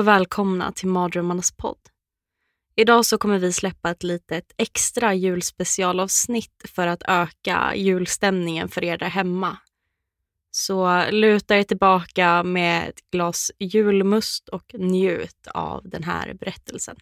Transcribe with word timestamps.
Och 0.00 0.08
välkomna 0.08 0.72
till 0.72 0.88
Mardrömmarnas 0.88 1.52
podd. 1.52 1.78
Idag 2.76 3.06
så 3.06 3.18
kommer 3.18 3.38
vi 3.38 3.52
släppa 3.52 3.90
ett 3.90 4.02
litet 4.02 4.52
extra 4.56 5.14
julspecialavsnitt 5.14 6.64
för 6.74 6.86
att 6.86 7.02
öka 7.08 7.72
julstämningen 7.76 8.68
för 8.68 8.84
er 8.84 8.98
där 8.98 9.08
hemma. 9.08 9.56
Så 10.50 11.10
luta 11.10 11.56
er 11.56 11.62
tillbaka 11.62 12.42
med 12.42 12.88
ett 12.88 13.10
glas 13.10 13.50
julmust 13.58 14.48
och 14.48 14.74
njut 14.74 15.46
av 15.54 15.88
den 15.88 16.02
här 16.02 16.34
berättelsen. 16.34 16.96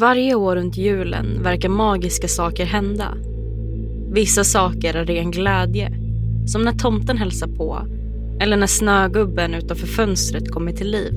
Varje 0.00 0.34
år 0.34 0.56
runt 0.56 0.76
julen 0.76 1.42
verkar 1.42 1.68
magiska 1.68 2.28
saker 2.28 2.64
hända. 2.64 3.14
Vissa 4.12 4.44
saker 4.44 4.94
är 4.94 5.04
ren 5.04 5.30
glädje, 5.30 5.92
som 6.46 6.62
när 6.62 6.72
tomten 6.72 7.18
hälsar 7.18 7.46
på 7.46 7.86
eller 8.40 8.56
när 8.56 8.66
snögubben 8.66 9.54
utanför 9.54 9.86
fönstret 9.86 10.50
kommer 10.50 10.72
till 10.72 10.90
liv. 10.90 11.12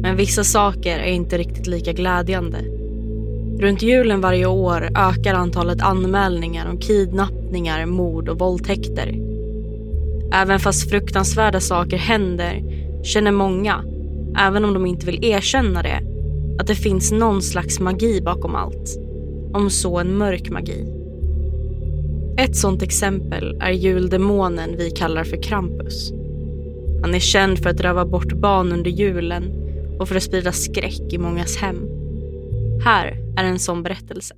Men 0.00 0.16
vissa 0.16 0.44
saker 0.44 0.98
är 0.98 1.10
inte 1.10 1.38
riktigt 1.38 1.66
lika 1.66 1.92
glädjande. 1.92 2.58
Runt 3.58 3.82
julen 3.82 4.20
varje 4.20 4.46
år 4.46 4.88
ökar 4.96 5.34
antalet 5.34 5.82
anmälningar 5.82 6.70
om 6.70 6.78
kidnappningar, 6.78 7.86
mord 7.86 8.28
och 8.28 8.38
våldtäkter. 8.38 9.14
Även 10.32 10.60
fast 10.60 10.90
fruktansvärda 10.90 11.60
saker 11.60 11.96
händer 11.96 12.62
känner 13.04 13.32
många, 13.32 13.84
även 14.38 14.64
om 14.64 14.74
de 14.74 14.86
inte 14.86 15.06
vill 15.06 15.24
erkänna 15.24 15.82
det, 15.82 16.11
att 16.58 16.66
det 16.66 16.74
finns 16.74 17.12
någon 17.12 17.42
slags 17.42 17.80
magi 17.80 18.20
bakom 18.20 18.54
allt. 18.54 18.98
Om 19.52 19.70
så 19.70 19.98
en 19.98 20.16
mörk 20.16 20.50
magi. 20.50 20.86
Ett 22.38 22.56
sånt 22.56 22.82
exempel 22.82 23.58
är 23.60 23.70
juldemonen 23.70 24.76
vi 24.76 24.90
kallar 24.90 25.24
för 25.24 25.42
Krampus. 25.42 26.12
Han 27.02 27.14
är 27.14 27.18
känd 27.18 27.58
för 27.58 27.70
att 27.70 27.80
röva 27.80 28.04
bort 28.04 28.32
barn 28.32 28.72
under 28.72 28.90
julen 28.90 29.44
och 29.98 30.08
för 30.08 30.16
att 30.16 30.22
sprida 30.22 30.52
skräck 30.52 31.12
i 31.12 31.18
mångas 31.18 31.56
hem. 31.56 31.88
Här 32.84 33.16
är 33.36 33.44
en 33.44 33.58
sån 33.58 33.82
berättelse. 33.82 34.34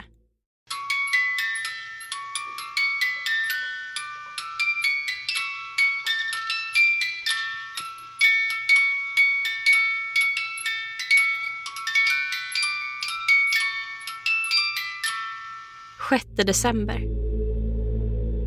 6 16.14 16.26
december. 16.36 17.08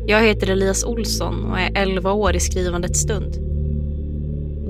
Jag 0.06 0.22
heter 0.22 0.50
Elias 0.50 0.84
Olsson 0.84 1.44
och 1.44 1.58
är 1.58 1.70
11 1.74 2.12
år 2.12 2.36
i 2.36 2.40
skrivandets 2.40 3.00
stund. 3.00 3.36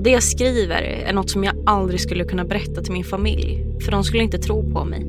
Det 0.03 0.09
jag 0.09 0.23
skriver 0.23 0.81
är 0.81 1.13
något 1.13 1.29
som 1.29 1.43
jag 1.43 1.55
aldrig 1.65 2.01
skulle 2.01 2.23
kunna 2.23 2.43
berätta 2.43 2.81
till 2.81 2.93
min 2.93 3.03
familj, 3.03 3.65
för 3.81 3.91
de 3.91 4.03
skulle 4.03 4.23
inte 4.23 4.37
tro 4.37 4.73
på 4.73 4.85
mig. 4.85 5.05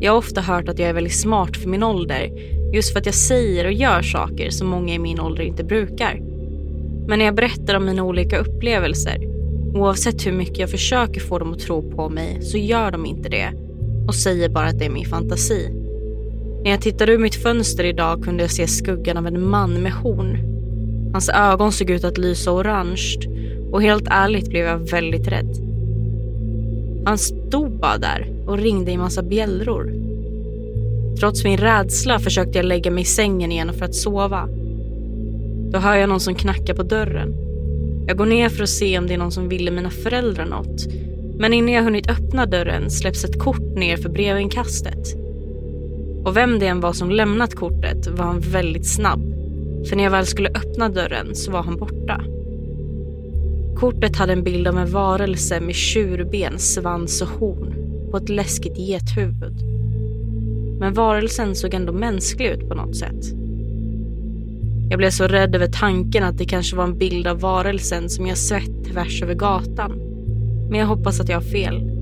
Jag 0.00 0.12
har 0.12 0.18
ofta 0.18 0.40
hört 0.40 0.68
att 0.68 0.78
jag 0.78 0.88
är 0.88 0.92
väldigt 0.92 1.20
smart 1.20 1.56
för 1.56 1.68
min 1.68 1.82
ålder, 1.82 2.30
just 2.74 2.92
för 2.92 3.00
att 3.00 3.06
jag 3.06 3.14
säger 3.14 3.64
och 3.64 3.72
gör 3.72 4.02
saker 4.02 4.50
som 4.50 4.68
många 4.68 4.94
i 4.94 4.98
min 4.98 5.20
ålder 5.20 5.42
inte 5.42 5.64
brukar. 5.64 6.20
Men 7.08 7.18
när 7.18 7.26
jag 7.26 7.34
berättar 7.34 7.74
om 7.74 7.84
mina 7.84 8.02
olika 8.02 8.38
upplevelser, 8.38 9.18
oavsett 9.74 10.26
hur 10.26 10.32
mycket 10.32 10.58
jag 10.58 10.70
försöker 10.70 11.20
få 11.20 11.38
dem 11.38 11.52
att 11.52 11.60
tro 11.60 11.90
på 11.90 12.08
mig, 12.08 12.42
så 12.42 12.58
gör 12.58 12.90
de 12.90 13.06
inte 13.06 13.28
det 13.28 13.52
och 14.08 14.14
säger 14.14 14.48
bara 14.48 14.66
att 14.66 14.78
det 14.78 14.84
är 14.84 14.90
min 14.90 15.06
fantasi. 15.06 15.83
När 16.64 16.70
jag 16.70 16.80
tittade 16.80 17.12
ur 17.12 17.18
mitt 17.18 17.42
fönster 17.42 17.84
idag 17.84 18.24
kunde 18.24 18.42
jag 18.42 18.50
se 18.50 18.66
skuggan 18.66 19.16
av 19.16 19.26
en 19.26 19.48
man 19.48 19.82
med 19.82 19.92
horn. 19.92 20.38
Hans 21.12 21.28
ögon 21.28 21.72
såg 21.72 21.90
ut 21.90 22.04
att 22.04 22.18
lysa 22.18 22.52
orange 22.52 23.18
och 23.72 23.82
helt 23.82 24.06
ärligt 24.10 24.48
blev 24.48 24.64
jag 24.64 24.90
väldigt 24.90 25.28
rädd. 25.28 25.56
Han 27.04 27.18
stod 27.18 27.80
bara 27.80 27.98
där 27.98 28.32
och 28.46 28.58
ringde 28.58 28.92
i 28.92 28.96
massa 28.96 29.22
bjällror. 29.22 29.92
Trots 31.20 31.44
min 31.44 31.58
rädsla 31.58 32.18
försökte 32.18 32.58
jag 32.58 32.64
lägga 32.64 32.90
mig 32.90 33.02
i 33.02 33.06
sängen 33.06 33.52
igen 33.52 33.72
för 33.72 33.84
att 33.84 33.94
sova. 33.94 34.48
Då 35.72 35.78
hör 35.78 35.96
jag 35.96 36.08
någon 36.08 36.20
som 36.20 36.34
knackar 36.34 36.74
på 36.74 36.82
dörren. 36.82 37.34
Jag 38.06 38.16
går 38.16 38.26
ner 38.26 38.48
för 38.48 38.62
att 38.62 38.68
se 38.68 38.98
om 38.98 39.06
det 39.06 39.14
är 39.14 39.18
någon 39.18 39.32
som 39.32 39.48
ville 39.48 39.70
mina 39.70 39.90
föräldrar 39.90 40.46
något. 40.46 40.86
Men 41.38 41.52
innan 41.52 41.72
jag 41.72 41.82
hunnit 41.82 42.10
öppna 42.10 42.46
dörren 42.46 42.90
släpps 42.90 43.24
ett 43.24 43.38
kort 43.38 43.76
ner 43.76 43.96
för 43.96 44.08
brevinkastet. 44.08 45.23
Och 46.24 46.36
vem 46.36 46.58
det 46.58 46.66
än 46.66 46.80
var 46.80 46.92
som 46.92 47.10
lämnat 47.10 47.54
kortet 47.54 48.06
var 48.06 48.24
han 48.24 48.40
väldigt 48.40 48.86
snabb. 48.86 49.20
För 49.88 49.96
när 49.96 50.04
jag 50.04 50.10
väl 50.10 50.26
skulle 50.26 50.48
öppna 50.48 50.88
dörren 50.88 51.34
så 51.34 51.50
var 51.50 51.62
han 51.62 51.76
borta. 51.76 52.20
Kortet 53.76 54.16
hade 54.16 54.32
en 54.32 54.44
bild 54.44 54.68
av 54.68 54.78
en 54.78 54.90
varelse 54.90 55.60
med 55.60 55.74
tjurben, 55.74 56.58
svans 56.58 57.22
och 57.22 57.28
horn 57.28 57.74
på 58.10 58.16
ett 58.16 58.28
läskigt 58.28 58.78
gethuvud. 58.78 59.62
Men 60.78 60.92
varelsen 60.92 61.54
såg 61.54 61.74
ändå 61.74 61.92
mänsklig 61.92 62.46
ut 62.46 62.68
på 62.68 62.74
något 62.74 62.96
sätt. 62.96 63.24
Jag 64.90 64.98
blev 64.98 65.10
så 65.10 65.26
rädd 65.26 65.54
över 65.54 65.66
tanken 65.66 66.24
att 66.24 66.38
det 66.38 66.44
kanske 66.44 66.76
var 66.76 66.84
en 66.84 66.98
bild 66.98 67.26
av 67.26 67.40
varelsen 67.40 68.10
som 68.10 68.26
jag 68.26 68.38
sett 68.38 68.84
tvärs 68.84 69.22
över 69.22 69.34
gatan. 69.34 69.92
Men 70.70 70.80
jag 70.80 70.86
hoppas 70.86 71.20
att 71.20 71.28
jag 71.28 71.36
har 71.36 71.42
fel. 71.42 71.93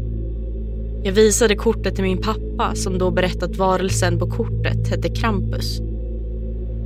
Jag 1.05 1.13
visade 1.13 1.57
kortet 1.57 1.95
till 1.95 2.05
min 2.05 2.19
pappa 2.19 2.75
som 2.75 2.99
då 2.99 3.11
berättat 3.11 3.57
varelsen 3.57 4.19
på 4.19 4.31
kortet 4.31 4.89
hette 4.89 5.09
Krampus. 5.09 5.81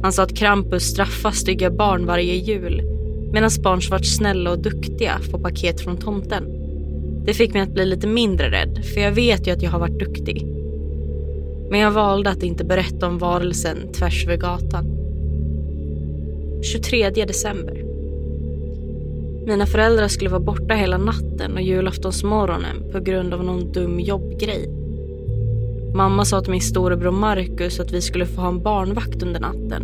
Han 0.02 0.12
sa 0.12 0.22
att 0.22 0.36
Krampus 0.36 0.82
straffar 0.82 1.30
stygga 1.30 1.70
barn 1.70 2.06
varje 2.06 2.34
jul 2.34 2.82
medan 3.32 3.50
barn 3.62 3.82
som 3.82 3.90
varit 3.90 4.16
snälla 4.16 4.50
och 4.50 4.58
duktiga 4.58 5.18
får 5.30 5.38
paket 5.38 5.80
från 5.80 5.96
tomten. 5.96 6.44
Det 7.24 7.34
fick 7.34 7.52
mig 7.52 7.62
att 7.62 7.74
bli 7.74 7.86
lite 7.86 8.06
mindre 8.06 8.50
rädd 8.50 8.84
för 8.94 9.00
jag 9.00 9.12
vet 9.12 9.46
ju 9.46 9.50
att 9.50 9.62
jag 9.62 9.70
har 9.70 9.78
varit 9.78 9.98
duktig. 9.98 10.46
Men 11.70 11.80
jag 11.80 11.90
valde 11.90 12.30
att 12.30 12.42
inte 12.42 12.64
berätta 12.64 13.06
om 13.06 13.18
varelsen 13.18 13.92
tvärs 13.92 14.24
över 14.26 14.36
gatan. 14.36 14.86
23 16.62 17.10
december. 17.10 17.85
Mina 19.46 19.66
föräldrar 19.66 20.08
skulle 20.08 20.30
vara 20.30 20.40
borta 20.40 20.74
hela 20.74 20.98
natten 20.98 21.52
och 21.54 21.62
julaftonsmorgonen 21.62 22.92
på 22.92 23.00
grund 23.00 23.34
av 23.34 23.44
någon 23.44 23.72
dum 23.72 24.00
jobbgrej. 24.00 24.68
Mamma 25.94 26.24
sa 26.24 26.40
till 26.40 26.50
min 26.50 26.60
storebror 26.60 27.10
Marcus 27.10 27.80
att 27.80 27.92
vi 27.92 28.00
skulle 28.02 28.26
få 28.26 28.40
ha 28.40 28.48
en 28.48 28.62
barnvakt 28.62 29.22
under 29.22 29.40
natten. 29.40 29.82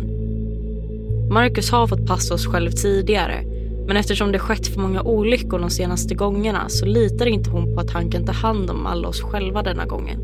Marcus 1.29 1.71
har 1.71 1.87
fått 1.87 2.07
passa 2.07 2.33
oss 2.33 2.47
själv 2.47 2.71
tidigare 2.71 3.43
men 3.87 3.97
eftersom 3.97 4.31
det 4.31 4.39
skett 4.39 4.67
för 4.67 4.81
många 4.81 5.01
olyckor 5.01 5.59
de 5.59 5.69
senaste 5.69 6.15
gångerna 6.15 6.69
så 6.69 6.85
litar 6.85 7.25
inte 7.25 7.49
hon 7.49 7.75
på 7.75 7.81
att 7.81 7.91
han 7.91 8.11
kan 8.11 8.25
ta 8.25 8.31
hand 8.31 8.69
om 8.69 8.85
alla 8.85 9.07
oss 9.07 9.21
själva 9.21 9.63
denna 9.63 9.85
gången. 9.85 10.19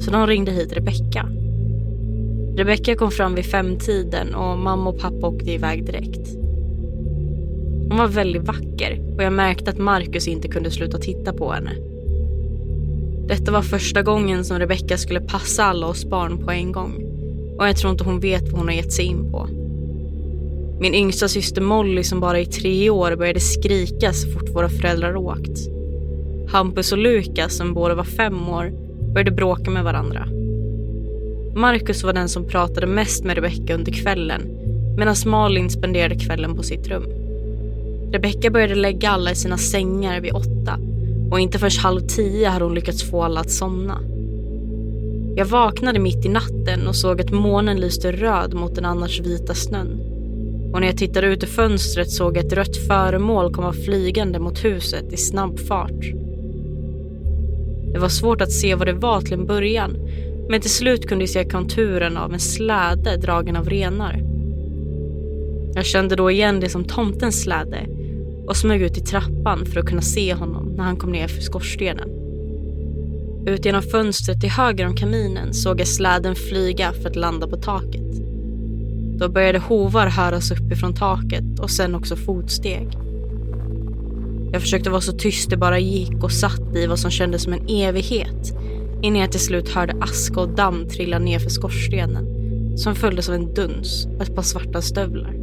Så 0.00 0.10
de 0.10 0.26
ringde 0.26 0.52
hit 0.52 0.72
Rebecka. 0.72 1.28
Rebecka 2.56 2.94
kom 2.94 3.10
fram 3.10 3.34
vid 3.34 3.46
femtiden 3.46 4.34
och 4.34 4.58
mamma 4.58 4.90
och 4.90 5.00
pappa 5.00 5.26
åkte 5.26 5.50
iväg 5.50 5.86
direkt. 5.86 6.41
Hon 7.92 7.98
var 7.98 8.08
väldigt 8.08 8.42
vacker 8.42 9.14
och 9.16 9.22
jag 9.22 9.32
märkte 9.32 9.70
att 9.70 9.78
Marcus 9.78 10.28
inte 10.28 10.48
kunde 10.48 10.70
sluta 10.70 10.98
titta 10.98 11.32
på 11.32 11.52
henne. 11.52 11.70
Detta 13.28 13.52
var 13.52 13.62
första 13.62 14.02
gången 14.02 14.44
som 14.44 14.58
Rebecka 14.58 14.98
skulle 14.98 15.20
passa 15.20 15.64
alla 15.64 15.86
oss 15.86 16.04
barn 16.04 16.38
på 16.38 16.50
en 16.50 16.72
gång 16.72 17.04
och 17.58 17.68
jag 17.68 17.76
tror 17.76 17.92
inte 17.92 18.04
hon 18.04 18.20
vet 18.20 18.42
vad 18.42 18.58
hon 18.58 18.68
har 18.68 18.74
gett 18.74 18.92
sig 18.92 19.04
in 19.04 19.30
på. 19.30 19.48
Min 20.80 20.94
yngsta 20.94 21.28
syster 21.28 21.62
Molly 21.62 22.04
som 22.04 22.20
bara 22.20 22.40
är 22.40 22.44
tre 22.44 22.90
år 22.90 23.16
började 23.16 23.40
skrika 23.40 24.12
så 24.12 24.28
fort 24.30 24.48
våra 24.54 24.68
föräldrar 24.68 25.16
åkt. 25.16 25.58
Hampus 26.48 26.92
och 26.92 26.98
Lukas 26.98 27.56
som 27.56 27.74
båda 27.74 27.94
var 27.94 28.04
fem 28.04 28.48
år 28.48 28.72
började 29.12 29.30
bråka 29.30 29.70
med 29.70 29.84
varandra. 29.84 30.26
Marcus 31.54 32.04
var 32.04 32.12
den 32.12 32.28
som 32.28 32.48
pratade 32.48 32.86
mest 32.86 33.24
med 33.24 33.34
Rebecka 33.34 33.74
under 33.74 33.92
kvällen 33.92 34.42
medan 34.98 35.16
Malin 35.26 35.70
spenderade 35.70 36.14
kvällen 36.14 36.56
på 36.56 36.62
sitt 36.62 36.88
rum. 36.88 37.21
Rebecka 38.12 38.50
började 38.50 38.74
lägga 38.74 39.10
alla 39.10 39.30
i 39.30 39.34
sina 39.34 39.58
sängar 39.58 40.20
vid 40.20 40.32
åtta 40.32 40.78
och 41.30 41.40
inte 41.40 41.58
förrän 41.58 41.82
halv 41.82 42.00
tio 42.00 42.48
hade 42.48 42.64
hon 42.64 42.74
lyckats 42.74 43.02
få 43.10 43.22
alla 43.22 43.40
att 43.40 43.50
somna. 43.50 44.00
Jag 45.36 45.46
vaknade 45.46 45.98
mitt 45.98 46.24
i 46.24 46.28
natten 46.28 46.88
och 46.88 46.96
såg 46.96 47.20
att 47.20 47.30
månen 47.30 47.80
lyste 47.80 48.12
röd 48.12 48.54
mot 48.54 48.74
den 48.74 48.84
annars 48.84 49.20
vita 49.20 49.54
snön. 49.54 50.00
Och 50.72 50.80
när 50.80 50.86
jag 50.86 50.96
tittade 50.96 51.26
ut 51.26 51.42
ur 51.42 51.46
fönstret 51.46 52.10
såg 52.10 52.36
jag 52.36 52.46
ett 52.46 52.52
rött 52.52 52.76
föremål 52.76 53.54
komma 53.54 53.72
flygande 53.72 54.38
mot 54.38 54.64
huset 54.64 55.12
i 55.12 55.16
snabb 55.16 55.58
fart. 55.58 56.12
Det 57.92 57.98
var 57.98 58.08
svårt 58.08 58.40
att 58.40 58.52
se 58.52 58.74
vad 58.74 58.86
det 58.86 58.92
var 58.92 59.20
till 59.20 59.32
en 59.32 59.46
början 59.46 59.96
men 60.48 60.60
till 60.60 60.70
slut 60.70 61.08
kunde 61.08 61.22
jag 61.22 61.30
se 61.30 61.44
konturen 61.44 62.16
av 62.16 62.32
en 62.32 62.40
släde 62.40 63.16
dragen 63.16 63.56
av 63.56 63.70
renar. 63.70 64.22
Jag 65.74 65.84
kände 65.84 66.16
då 66.16 66.30
igen 66.30 66.60
det 66.60 66.68
som 66.68 66.84
tomtens 66.84 67.42
släde 67.42 67.86
och 68.46 68.56
smög 68.56 68.82
ut 68.82 68.98
i 68.98 69.00
trappan 69.00 69.66
för 69.66 69.80
att 69.80 69.86
kunna 69.86 70.02
se 70.02 70.34
honom 70.34 70.74
när 70.76 70.84
han 70.84 70.96
kom 70.96 71.12
ner 71.12 71.28
för 71.28 71.42
skorstenen. 71.42 72.08
Ut 73.46 73.64
genom 73.64 73.82
fönstret 73.82 74.40
till 74.40 74.50
höger 74.50 74.86
om 74.86 74.96
kaminen 74.96 75.54
såg 75.54 75.80
jag 75.80 75.88
släden 75.88 76.34
flyga 76.34 76.92
för 76.92 77.10
att 77.10 77.16
landa 77.16 77.46
på 77.46 77.56
taket. 77.56 78.12
Då 79.18 79.28
började 79.28 79.58
hovar 79.58 80.06
höras 80.06 80.50
uppifrån 80.50 80.94
taket 80.94 81.60
och 81.60 81.70
sen 81.70 81.94
också 81.94 82.16
fotsteg. 82.16 82.88
Jag 84.52 84.60
försökte 84.60 84.90
vara 84.90 85.00
så 85.00 85.12
tyst 85.12 85.50
det 85.50 85.56
bara 85.56 85.78
gick 85.78 86.24
och 86.24 86.32
satt 86.32 86.76
i 86.76 86.86
vad 86.86 86.98
som 86.98 87.10
kändes 87.10 87.42
som 87.42 87.52
en 87.52 87.68
evighet 87.68 88.52
innan 89.02 89.20
jag 89.20 89.30
till 89.30 89.40
slut 89.40 89.68
hörde 89.68 89.96
aska 90.00 90.40
och 90.40 90.48
damm 90.48 90.88
trilla 90.88 91.18
ner 91.18 91.38
för 91.38 91.50
skorstenen 91.50 92.26
som 92.76 92.94
följdes 92.94 93.28
av 93.28 93.34
en 93.34 93.54
duns 93.54 94.06
och 94.16 94.22
ett 94.22 94.34
par 94.34 94.42
svarta 94.42 94.82
stövlar. 94.82 95.41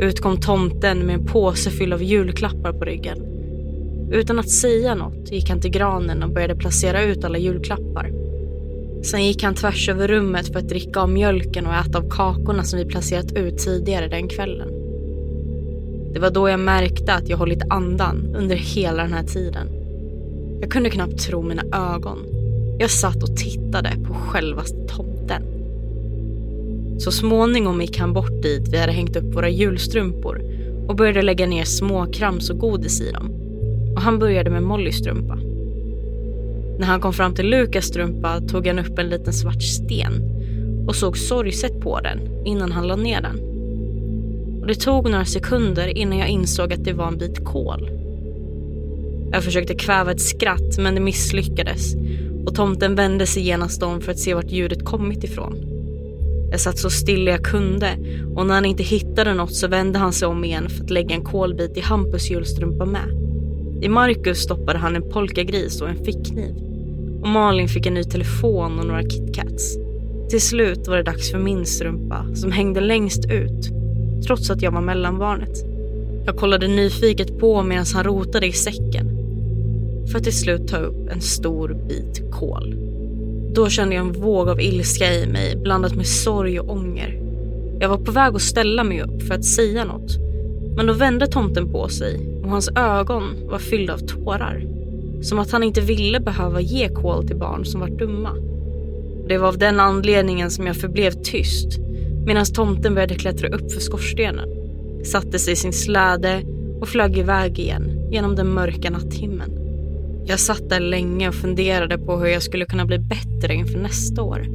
Ut 0.00 0.20
kom 0.20 0.40
tomten 0.40 0.98
med 0.98 1.14
en 1.14 1.26
påse 1.26 1.70
fylld 1.70 1.92
av 1.92 2.02
julklappar 2.02 2.72
på 2.72 2.84
ryggen. 2.84 3.18
Utan 4.12 4.38
att 4.38 4.50
säga 4.50 4.94
något 4.94 5.32
gick 5.32 5.50
han 5.50 5.60
till 5.60 5.70
granen 5.70 6.22
och 6.22 6.30
började 6.30 6.56
placera 6.56 7.02
ut 7.02 7.24
alla 7.24 7.38
julklappar. 7.38 8.12
Sen 9.02 9.24
gick 9.24 9.42
han 9.42 9.54
tvärs 9.54 9.88
över 9.88 10.08
rummet 10.08 10.52
för 10.52 10.58
att 10.58 10.68
dricka 10.68 11.00
av 11.00 11.10
mjölken 11.10 11.66
och 11.66 11.74
äta 11.74 11.98
av 11.98 12.10
kakorna 12.10 12.64
som 12.64 12.78
vi 12.78 12.84
placerat 12.84 13.32
ut 13.32 13.58
tidigare 13.58 14.08
den 14.08 14.28
kvällen. 14.28 14.68
Det 16.12 16.18
var 16.18 16.30
då 16.30 16.48
jag 16.48 16.60
märkte 16.60 17.14
att 17.14 17.28
jag 17.28 17.36
hållit 17.36 17.62
andan 17.70 18.34
under 18.36 18.56
hela 18.56 19.02
den 19.02 19.12
här 19.12 19.24
tiden. 19.24 19.66
Jag 20.60 20.70
kunde 20.70 20.90
knappt 20.90 21.18
tro 21.18 21.42
mina 21.42 21.62
ögon. 21.94 22.18
Jag 22.78 22.90
satt 22.90 23.22
och 23.22 23.36
tittade 23.36 23.90
på 24.06 24.14
självaste 24.14 24.86
tomten. 24.86 25.17
Så 26.98 27.12
småningom 27.12 27.80
gick 27.80 27.98
han 27.98 28.12
bort 28.12 28.42
dit 28.42 28.68
vi 28.68 28.78
hade 28.78 28.92
hängt 28.92 29.16
upp 29.16 29.34
våra 29.34 29.48
julstrumpor 29.48 30.42
och 30.88 30.96
började 30.96 31.22
lägga 31.22 31.46
ner 31.46 31.64
småkrams 31.64 32.50
och 32.50 32.58
godis 32.58 33.00
i 33.00 33.12
dem. 33.12 33.30
Och 33.94 34.02
han 34.02 34.18
började 34.18 34.50
med 34.50 34.62
Mollys 34.62 34.98
strumpa. 34.98 35.38
När 36.78 36.86
han 36.86 37.00
kom 37.00 37.12
fram 37.12 37.34
till 37.34 37.50
Lukas 37.50 37.84
strumpa 37.84 38.40
tog 38.40 38.66
han 38.66 38.78
upp 38.78 38.98
en 38.98 39.08
liten 39.08 39.32
svart 39.32 39.62
sten 39.62 40.22
och 40.88 40.96
såg 40.96 41.18
sorgset 41.18 41.80
på 41.80 42.00
den 42.00 42.46
innan 42.46 42.72
han 42.72 42.86
la 42.86 42.96
ner 42.96 43.20
den. 43.20 43.40
Och 44.60 44.66
det 44.66 44.74
tog 44.74 45.10
några 45.10 45.24
sekunder 45.24 45.98
innan 45.98 46.18
jag 46.18 46.28
insåg 46.28 46.72
att 46.72 46.84
det 46.84 46.92
var 46.92 47.08
en 47.08 47.18
bit 47.18 47.44
kol. 47.44 47.90
Jag 49.32 49.44
försökte 49.44 49.74
kväva 49.74 50.12
ett 50.12 50.20
skratt 50.20 50.78
men 50.78 50.94
det 50.94 51.00
misslyckades 51.00 51.94
och 52.46 52.54
tomten 52.54 52.94
vände 52.94 53.26
sig 53.26 53.42
genast 53.42 53.82
om 53.82 54.00
för 54.00 54.12
att 54.12 54.18
se 54.18 54.34
vart 54.34 54.50
ljudet 54.50 54.84
kommit 54.84 55.24
ifrån. 55.24 55.77
Jag 56.50 56.60
satt 56.60 56.78
så 56.78 56.90
stilla 56.90 57.30
jag 57.30 57.44
kunde 57.44 57.98
och 58.34 58.46
när 58.46 58.54
han 58.54 58.64
inte 58.64 58.82
hittade 58.82 59.34
något 59.34 59.54
så 59.54 59.68
vände 59.68 59.98
han 59.98 60.12
sig 60.12 60.28
om 60.28 60.44
igen 60.44 60.68
för 60.68 60.84
att 60.84 60.90
lägga 60.90 61.14
en 61.14 61.24
kolbit 61.24 61.76
i 61.76 61.80
Hampus 61.80 62.30
julstrumpa 62.30 62.84
med. 62.84 63.08
I 63.82 63.88
Marcus 63.88 64.38
stoppade 64.38 64.78
han 64.78 64.96
en 64.96 65.10
polkagris 65.10 65.80
och 65.80 65.88
en 65.88 66.04
fickkniv. 66.04 66.54
Och 67.22 67.28
Malin 67.28 67.68
fick 67.68 67.86
en 67.86 67.94
ny 67.94 68.04
telefon 68.04 68.78
och 68.78 68.86
några 68.86 69.02
KitKats. 69.02 69.76
Till 70.30 70.40
slut 70.40 70.88
var 70.88 70.96
det 70.96 71.02
dags 71.02 71.30
för 71.30 71.38
min 71.38 71.66
strumpa 71.66 72.26
som 72.34 72.52
hängde 72.52 72.80
längst 72.80 73.24
ut 73.30 73.70
trots 74.26 74.50
att 74.50 74.62
jag 74.62 74.70
var 74.70 74.80
mellanbarnet. 74.80 75.64
Jag 76.26 76.36
kollade 76.36 76.68
nyfiket 76.68 77.38
på 77.38 77.62
medan 77.62 77.84
han 77.94 78.04
rotade 78.04 78.46
i 78.46 78.52
säcken 78.52 79.18
för 80.10 80.18
att 80.18 80.24
till 80.24 80.38
slut 80.38 80.68
ta 80.68 80.76
upp 80.76 81.08
en 81.08 81.20
stor 81.20 81.76
bit 81.88 82.30
kol. 82.32 82.87
Då 83.54 83.68
kände 83.68 83.94
jag 83.94 84.06
en 84.06 84.12
våg 84.12 84.48
av 84.48 84.60
ilska 84.60 85.14
i 85.14 85.26
mig 85.26 85.56
blandat 85.56 85.94
med 85.94 86.06
sorg 86.06 86.60
och 86.60 86.70
ånger. 86.70 87.22
Jag 87.80 87.88
var 87.88 87.98
på 87.98 88.12
väg 88.12 88.34
att 88.34 88.42
ställa 88.42 88.84
mig 88.84 89.02
upp 89.02 89.22
för 89.22 89.34
att 89.34 89.44
säga 89.44 89.84
något. 89.84 90.18
Men 90.76 90.86
då 90.86 90.92
vände 90.92 91.26
tomten 91.26 91.72
på 91.72 91.88
sig 91.88 92.40
och 92.42 92.50
hans 92.50 92.68
ögon 92.76 93.22
var 93.50 93.58
fyllda 93.58 93.94
av 93.94 93.98
tårar. 93.98 94.64
Som 95.22 95.38
att 95.38 95.50
han 95.50 95.62
inte 95.62 95.80
ville 95.80 96.20
behöva 96.20 96.60
ge 96.60 96.88
kol 96.88 97.26
till 97.26 97.36
barn 97.36 97.64
som 97.64 97.80
var 97.80 97.88
dumma. 97.88 98.30
Det 99.28 99.38
var 99.38 99.48
av 99.48 99.58
den 99.58 99.80
anledningen 99.80 100.50
som 100.50 100.66
jag 100.66 100.76
förblev 100.76 101.10
tyst 101.10 101.78
medan 102.26 102.46
tomten 102.46 102.94
började 102.94 103.14
klättra 103.14 103.48
upp 103.48 103.72
för 103.72 103.80
skorstenen, 103.80 104.48
satte 105.04 105.38
sig 105.38 105.52
i 105.52 105.56
sin 105.56 105.72
släde 105.72 106.42
och 106.80 106.88
flög 106.88 107.18
iväg 107.18 107.58
igen 107.58 108.08
genom 108.10 108.36
den 108.36 108.54
mörka 108.54 108.90
natthimlen. 108.90 109.57
Jag 110.28 110.40
satt 110.40 110.68
där 110.68 110.80
länge 110.80 111.28
och 111.28 111.34
funderade 111.34 111.98
på 111.98 112.16
hur 112.16 112.26
jag 112.26 112.42
skulle 112.42 112.64
kunna 112.64 112.86
bli 112.86 112.98
bättre 112.98 113.54
inför 113.54 113.78
nästa 113.78 114.22
år 114.22 114.46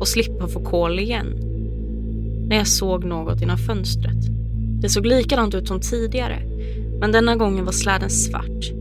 och 0.00 0.08
slippa 0.08 0.48
få 0.48 0.64
kol 0.64 0.98
igen. 0.98 1.26
När 2.48 2.56
jag 2.56 2.66
såg 2.66 3.04
något 3.04 3.40
genom 3.40 3.58
fönstret. 3.58 4.16
Det 4.82 4.88
såg 4.88 5.06
likadant 5.06 5.54
ut 5.54 5.68
som 5.68 5.80
tidigare, 5.80 6.42
men 7.00 7.12
denna 7.12 7.36
gången 7.36 7.64
var 7.64 7.72
släden 7.72 8.10
svart. 8.10 8.72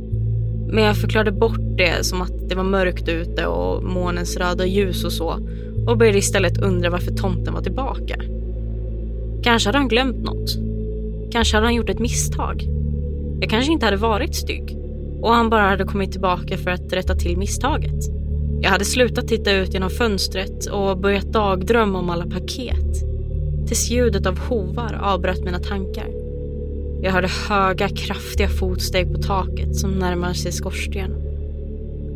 Men 0.67 0.83
jag 0.83 0.97
förklarade 0.97 1.31
bort 1.31 1.77
det 1.77 2.05
som 2.05 2.21
att 2.21 2.49
det 2.49 2.55
var 2.55 2.63
mörkt 2.63 3.09
ute 3.09 3.45
och 3.45 3.83
månens 3.83 4.37
röda 4.37 4.65
ljus 4.65 5.03
och 5.03 5.13
så 5.13 5.39
och 5.87 5.97
började 5.97 6.17
istället 6.17 6.57
undra 6.57 6.89
varför 6.89 7.11
tomten 7.11 7.53
var 7.53 7.61
tillbaka. 7.61 8.15
Kanske 9.43 9.67
hade 9.67 9.77
han 9.77 9.87
glömt 9.87 10.23
något. 10.23 10.57
Kanske 11.31 11.57
hade 11.57 11.67
han 11.67 11.75
gjort 11.75 11.89
ett 11.89 11.99
misstag. 11.99 12.63
Jag 13.41 13.49
kanske 13.49 13.71
inte 13.71 13.85
hade 13.85 13.97
varit 13.97 14.35
stygg 14.35 14.82
och 15.23 15.33
han 15.33 15.49
bara 15.49 15.61
hade 15.61 15.83
kommit 15.83 16.11
tillbaka 16.11 16.57
för 16.57 16.71
att 16.71 16.93
rätta 16.93 17.15
till 17.15 17.37
misstaget. 17.37 18.09
Jag 18.61 18.69
hade 18.69 18.85
slutat 18.85 19.27
titta 19.27 19.51
ut 19.51 19.73
genom 19.73 19.89
fönstret 19.89 20.65
och 20.65 20.97
börjat 20.97 21.33
dagdrömma 21.33 21.99
om 21.99 22.09
alla 22.09 22.25
paket. 22.25 23.03
Tills 23.67 23.89
ljudet 23.89 24.25
av 24.25 24.39
hovar 24.39 24.99
avbröt 25.03 25.43
mina 25.45 25.59
tankar. 25.59 26.07
Jag 27.01 27.11
hörde 27.11 27.29
höga, 27.49 27.89
kraftiga 27.89 28.47
fotsteg 28.47 29.13
på 29.13 29.21
taket 29.21 29.75
som 29.75 29.91
närmade 29.91 30.33
sig 30.33 30.51
skorstenen. 30.51 31.21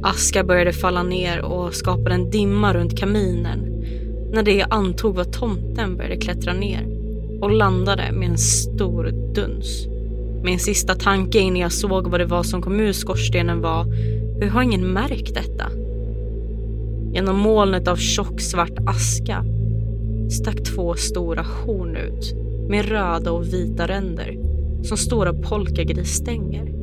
Aska 0.04 0.44
började 0.44 0.74
falla 0.74 1.04
ner 1.04 1.42
och 1.42 1.74
skapade 1.74 2.16
en 2.16 2.30
dimma 2.30 2.74
runt 2.74 3.00
kaminen 3.00 3.84
när 4.34 4.44
det 4.44 4.54
jag 4.54 4.68
antog 4.74 5.16
var 5.16 5.24
tomten 5.24 5.98
började 5.98 6.18
klättra 6.18 6.54
ner 6.54 6.88
och 7.42 7.52
landade 7.52 8.12
med 8.12 8.30
en 8.30 8.38
stor 8.38 9.34
duns. 9.34 9.97
Min 10.44 10.60
sista 10.60 10.96
tanke 10.96 11.40
innan 11.40 11.60
jag 11.60 11.72
såg 11.72 12.08
vad 12.08 12.20
det 12.20 12.26
var 12.26 12.44
som 12.44 12.62
kom 12.62 12.80
ur 12.80 12.94
skorstenen 12.94 13.62
var, 13.62 13.86
hur 14.42 14.50
har 14.50 14.62
ingen 14.62 14.94
märkt 14.94 15.34
detta? 15.34 15.72
Genom 17.14 17.38
molnet 17.38 17.88
av 17.88 17.96
tjock 17.96 18.42
svart 18.42 18.78
aska 18.88 19.46
stack 20.30 20.64
två 20.64 20.96
stora 20.96 21.42
horn 21.42 21.96
ut 21.96 22.34
med 22.70 22.86
röda 22.86 23.32
och 23.32 23.54
vita 23.54 23.88
ränder 23.88 24.38
som 24.84 24.98
stora 24.98 25.34
polkagrisstänger. 25.34 26.74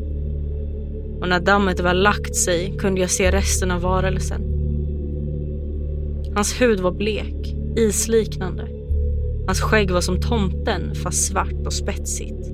Och 1.21 1.29
när 1.29 1.41
dammet 1.41 1.81
var 1.81 1.95
lagt 1.95 2.37
sig 2.37 2.77
kunde 2.79 3.01
jag 3.01 3.11
se 3.11 3.31
resten 3.31 3.71
av 3.71 3.81
varelsen. 3.81 4.43
Hans 6.35 6.61
hud 6.61 6.81
var 6.81 6.93
blek, 6.93 7.55
isliknande. 7.77 8.69
Hans 9.47 9.61
skägg 9.61 9.91
var 9.91 10.01
som 10.01 10.21
tomten 10.21 10.95
fast 10.95 11.27
svart 11.27 11.67
och 11.67 11.73
spetsigt. 11.73 12.54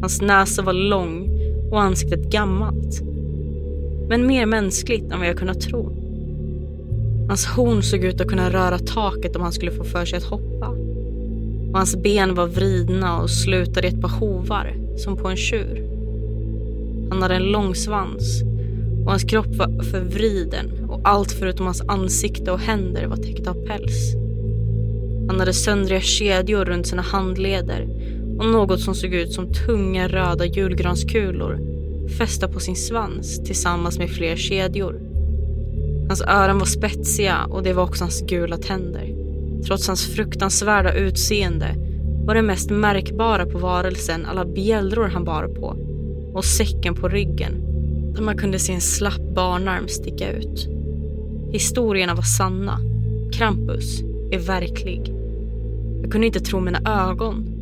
Hans 0.00 0.22
näsa 0.22 0.62
var 0.62 0.72
lång 0.72 1.30
och 1.70 1.82
ansiktet 1.82 2.30
gammalt. 2.30 3.02
Men 4.08 4.26
mer 4.26 4.46
mänskligt 4.46 5.12
än 5.12 5.18
vad 5.18 5.28
jag 5.28 5.38
kunnat 5.38 5.60
tro. 5.60 5.92
Hans 7.28 7.46
horn 7.46 7.82
såg 7.82 8.04
ut 8.04 8.20
att 8.20 8.28
kunna 8.28 8.50
röra 8.50 8.78
taket 8.78 9.36
om 9.36 9.42
han 9.42 9.52
skulle 9.52 9.70
få 9.70 9.84
för 9.84 10.04
sig 10.04 10.16
att 10.16 10.24
hoppa. 10.24 10.68
Och 11.70 11.78
hans 11.78 11.96
ben 11.96 12.34
var 12.34 12.46
vridna 12.46 13.20
och 13.20 13.30
slutade 13.30 13.86
i 13.86 13.90
ett 13.90 14.00
par 14.00 14.20
hovar, 14.20 14.74
som 14.96 15.16
på 15.16 15.28
en 15.28 15.36
tjur. 15.36 15.84
Han 17.10 17.22
hade 17.22 17.34
en 17.34 17.52
lång 17.52 17.74
svans 17.74 18.42
och 19.04 19.10
hans 19.10 19.24
kropp 19.24 19.56
var 19.56 19.82
förvriden 19.82 20.86
och 20.88 21.00
allt 21.04 21.32
förutom 21.32 21.66
hans 21.66 21.82
ansikte 21.88 22.52
och 22.52 22.60
händer 22.60 23.06
var 23.06 23.16
täckt 23.16 23.46
av 23.46 23.66
päls. 23.66 24.14
Han 25.28 25.40
hade 25.40 25.52
söndriga 25.52 26.00
kedjor 26.00 26.64
runt 26.64 26.86
sina 26.86 27.02
handleder 27.02 27.86
och 28.38 28.46
något 28.46 28.80
som 28.80 28.94
såg 28.94 29.14
ut 29.14 29.32
som 29.32 29.52
tunga 29.52 30.08
röda 30.08 30.46
julgranskulor 30.46 31.60
fästa 32.18 32.48
på 32.48 32.60
sin 32.60 32.76
svans 32.76 33.44
tillsammans 33.44 33.98
med 33.98 34.10
fler 34.10 34.36
kedjor. 34.36 35.00
Hans 36.08 36.22
öron 36.22 36.58
var 36.58 36.66
spetsiga 36.66 37.44
och 37.44 37.62
det 37.62 37.72
var 37.72 37.82
också 37.82 38.04
hans 38.04 38.22
gula 38.26 38.56
tänder. 38.56 39.14
Trots 39.66 39.86
hans 39.86 40.06
fruktansvärda 40.06 40.94
utseende 40.94 41.74
var 42.26 42.34
det 42.34 42.42
mest 42.42 42.70
märkbara 42.70 43.46
på 43.46 43.58
varelsen 43.58 44.26
alla 44.26 44.44
bjällror 44.44 45.08
han 45.08 45.24
bar 45.24 45.48
på 45.48 45.76
och 46.34 46.44
säcken 46.44 46.94
på 46.94 47.08
ryggen 47.08 47.62
där 48.14 48.22
man 48.22 48.36
kunde 48.36 48.58
se 48.58 48.72
en 48.72 48.80
slapp 48.80 49.34
barnarm 49.34 49.88
sticka 49.88 50.32
ut. 50.32 50.68
Historierna 51.52 52.14
var 52.14 52.22
sanna. 52.22 52.78
Krampus 53.32 54.00
är 54.30 54.38
verklig. 54.38 55.12
Jag 56.02 56.12
kunde 56.12 56.26
inte 56.26 56.40
tro 56.40 56.60
mina 56.60 57.08
ögon. 57.10 57.55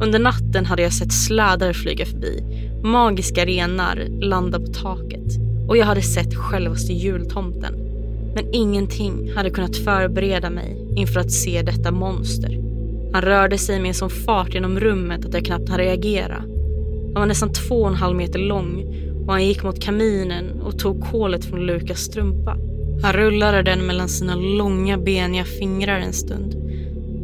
Under 0.00 0.18
natten 0.18 0.66
hade 0.66 0.82
jag 0.82 0.92
sett 0.92 1.12
slädar 1.12 1.72
flyga 1.72 2.06
förbi, 2.06 2.42
magiska 2.82 3.44
renar 3.44 4.06
landa 4.20 4.60
på 4.60 4.66
taket 4.66 5.38
och 5.68 5.76
jag 5.76 5.86
hade 5.86 6.02
sett 6.02 6.34
självaste 6.34 6.92
jultomten. 6.92 7.74
Men 8.34 8.54
ingenting 8.54 9.32
hade 9.36 9.50
kunnat 9.50 9.76
förbereda 9.76 10.50
mig 10.50 10.86
inför 10.96 11.20
att 11.20 11.32
se 11.32 11.62
detta 11.62 11.90
monster. 11.90 12.60
Han 13.12 13.22
rörde 13.22 13.58
sig 13.58 13.80
med 13.80 13.88
en 13.88 13.94
sån 13.94 14.10
fart 14.10 14.54
genom 14.54 14.80
rummet 14.80 15.24
att 15.24 15.34
jag 15.34 15.44
knappt 15.44 15.68
hann 15.68 15.78
reagera. 15.78 16.44
Han 17.14 17.14
var 17.14 17.26
nästan 17.26 17.52
två 17.52 17.82
och 17.82 17.88
en 17.88 17.94
halv 17.94 18.16
meter 18.16 18.38
lång 18.38 18.84
och 19.26 19.32
han 19.32 19.46
gick 19.46 19.62
mot 19.62 19.80
kaminen 19.80 20.60
och 20.60 20.78
tog 20.78 21.04
kolet 21.04 21.44
från 21.44 21.66
Lukas 21.66 21.98
strumpa. 21.98 22.56
Han 23.02 23.12
rullade 23.12 23.62
den 23.62 23.86
mellan 23.86 24.08
sina 24.08 24.34
långa 24.34 24.98
beniga 24.98 25.44
fingrar 25.44 25.98
en 25.98 26.12
stund. 26.12 26.54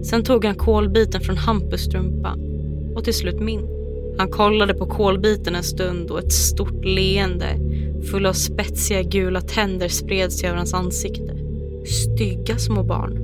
Sen 0.04 0.24
tog 0.24 0.44
han 0.44 0.54
kolbiten 0.54 1.20
från 1.20 1.36
Hampus 1.36 1.84
strumpa 1.84 2.36
och 3.00 3.04
till 3.04 3.14
slut 3.14 3.40
min. 3.40 3.68
Han 4.18 4.28
kollade 4.28 4.74
på 4.74 4.86
kolbiten 4.86 5.54
en 5.54 5.62
stund 5.62 6.10
och 6.10 6.18
ett 6.18 6.32
stort 6.32 6.84
leende 6.84 7.46
full 8.10 8.26
av 8.26 8.32
spetsiga 8.32 9.02
gula 9.02 9.40
tänder 9.40 9.88
spred 9.88 10.32
sig 10.32 10.48
över 10.48 10.56
hans 10.56 10.74
ansikte. 10.74 11.36
Stygga 11.86 12.58
små 12.58 12.82
barn, 12.82 13.18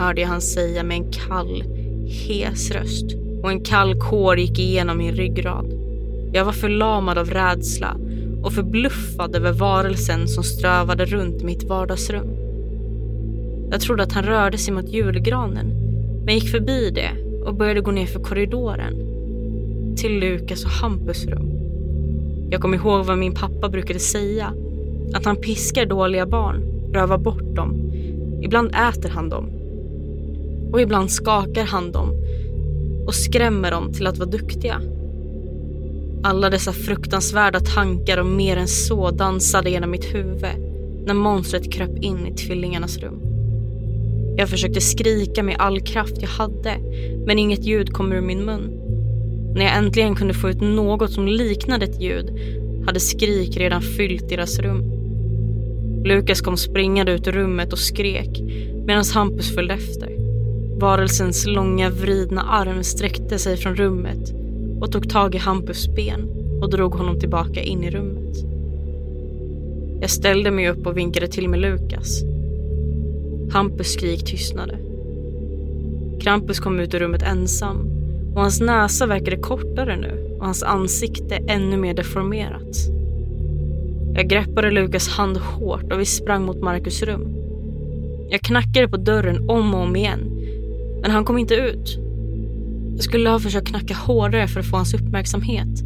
hörde 0.00 0.20
jag 0.20 0.28
han 0.28 0.40
säga 0.40 0.82
med 0.82 0.96
en 0.96 1.12
kall, 1.12 1.64
hes 2.06 2.70
röst 2.70 3.06
och 3.42 3.50
en 3.50 3.60
kall 3.60 4.00
kår 4.00 4.38
gick 4.38 4.58
igenom 4.58 4.98
min 4.98 5.14
ryggrad. 5.14 5.66
Jag 6.32 6.44
var 6.44 6.52
förlamad 6.52 7.18
av 7.18 7.30
rädsla 7.30 7.96
och 8.42 8.52
förbluffad 8.52 9.36
över 9.36 9.52
varelsen 9.52 10.28
som 10.28 10.44
strövade 10.44 11.04
runt 11.04 11.42
mitt 11.42 11.62
vardagsrum. 11.62 12.28
Jag 13.70 13.80
trodde 13.80 14.02
att 14.02 14.12
han 14.12 14.24
rörde 14.24 14.58
sig 14.58 14.74
mot 14.74 14.88
julgranen 14.88 15.66
men 16.24 16.34
gick 16.34 16.50
förbi 16.50 16.90
det 16.90 17.10
och 17.46 17.54
började 17.54 17.80
gå 17.80 17.90
ner 17.90 18.06
för 18.06 18.22
korridoren 18.22 19.05
till 19.96 20.18
Lukas 20.18 20.64
och 20.64 20.70
Hampus 20.70 21.26
rum. 21.26 21.52
Jag 22.50 22.60
kom 22.60 22.74
ihåg 22.74 23.04
vad 23.06 23.18
min 23.18 23.34
pappa 23.34 23.68
brukade 23.68 23.98
säga. 23.98 24.54
Att 25.14 25.24
han 25.24 25.36
piskar 25.36 25.86
dåliga 25.86 26.26
barn, 26.26 26.62
rövar 26.92 27.18
bort 27.18 27.54
dem. 27.54 27.92
Ibland 28.42 28.68
äter 28.68 29.08
han 29.08 29.28
dem. 29.28 29.50
Och 30.72 30.80
ibland 30.80 31.10
skakar 31.10 31.64
han 31.64 31.92
dem 31.92 32.12
och 33.06 33.14
skrämmer 33.14 33.70
dem 33.70 33.92
till 33.92 34.06
att 34.06 34.18
vara 34.18 34.30
duktiga. 34.30 34.80
Alla 36.22 36.50
dessa 36.50 36.72
fruktansvärda 36.72 37.60
tankar 37.60 38.18
och 38.18 38.26
mer 38.26 38.56
än 38.56 38.68
så 38.68 39.10
dansade 39.10 39.70
genom 39.70 39.90
mitt 39.90 40.14
huvud 40.14 40.44
när 41.06 41.14
monstret 41.14 41.72
kröp 41.72 41.96
in 41.98 42.26
i 42.26 42.34
tvillingarnas 42.34 42.98
rum. 42.98 43.20
Jag 44.36 44.48
försökte 44.48 44.80
skrika 44.80 45.42
med 45.42 45.56
all 45.58 45.80
kraft 45.80 46.16
jag 46.20 46.28
hade, 46.28 46.78
men 47.26 47.38
inget 47.38 47.64
ljud 47.64 47.92
kom 47.92 48.12
ur 48.12 48.20
min 48.20 48.44
mun. 48.44 48.85
När 49.56 49.64
jag 49.64 49.76
äntligen 49.76 50.14
kunde 50.14 50.34
få 50.34 50.50
ut 50.50 50.60
något 50.60 51.12
som 51.12 51.28
liknade 51.28 51.84
ett 51.84 52.00
ljud 52.00 52.38
hade 52.86 53.00
skrik 53.00 53.56
redan 53.56 53.82
fyllt 53.82 54.28
deras 54.28 54.58
rum. 54.58 54.92
Lukas 56.04 56.40
kom 56.40 56.56
springande 56.56 57.12
ut 57.12 57.26
ur 57.26 57.32
rummet 57.32 57.72
och 57.72 57.78
skrek 57.78 58.40
medan 58.86 59.04
Hampus 59.14 59.54
följde 59.54 59.74
efter. 59.74 60.16
Varelsens 60.78 61.46
långa 61.46 61.90
vridna 61.90 62.42
arm 62.42 62.82
sträckte 62.82 63.38
sig 63.38 63.56
från 63.56 63.76
rummet 63.76 64.34
och 64.80 64.92
tog 64.92 65.10
tag 65.10 65.34
i 65.34 65.38
Hampus 65.38 65.88
ben 65.88 66.30
och 66.62 66.70
drog 66.70 66.94
honom 66.94 67.20
tillbaka 67.20 67.62
in 67.62 67.84
i 67.84 67.90
rummet. 67.90 68.36
Jag 70.00 70.10
ställde 70.10 70.50
mig 70.50 70.68
upp 70.68 70.86
och 70.86 70.96
vinkade 70.96 71.28
till 71.28 71.48
med 71.48 71.60
Lukas. 71.60 72.22
Hampus 73.52 73.92
skrik 73.92 74.24
tystnade. 74.24 74.78
Krampus 76.20 76.60
kom 76.60 76.80
ut 76.80 76.94
ur 76.94 76.98
rummet 76.98 77.22
ensam 77.22 77.95
och 78.36 78.42
hans 78.42 78.60
näsa 78.60 79.06
verkade 79.06 79.36
kortare 79.36 79.96
nu 79.96 80.36
och 80.38 80.44
hans 80.44 80.62
ansikte 80.62 81.34
ännu 81.34 81.76
mer 81.76 81.94
deformerat. 81.94 82.76
Jag 84.14 84.28
greppade 84.28 84.70
Lukas 84.70 85.08
hand 85.08 85.36
hårt 85.36 85.92
och 85.92 86.00
vi 86.00 86.04
sprang 86.04 86.46
mot 86.46 86.62
Markus 86.62 87.02
rum. 87.02 87.36
Jag 88.30 88.40
knackade 88.40 88.88
på 88.88 88.96
dörren 88.96 89.50
om 89.50 89.74
och 89.74 89.80
om 89.80 89.96
igen, 89.96 90.20
men 91.02 91.10
han 91.10 91.24
kom 91.24 91.38
inte 91.38 91.54
ut. 91.54 91.98
Jag 92.94 93.04
skulle 93.04 93.30
ha 93.30 93.38
försökt 93.38 93.68
knacka 93.68 93.94
hårdare 93.94 94.48
för 94.48 94.60
att 94.60 94.66
få 94.66 94.76
hans 94.76 94.94
uppmärksamhet, 94.94 95.82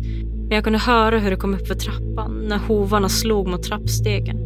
men 0.48 0.50
jag 0.50 0.64
kunde 0.64 0.78
höra 0.78 1.18
hur 1.18 1.30
det 1.30 1.36
kom 1.36 1.54
upp 1.54 1.66
för 1.66 1.74
trappan 1.74 2.44
när 2.48 2.58
hovarna 2.58 3.08
slog 3.08 3.48
mot 3.48 3.62
trappstegen. 3.62 4.38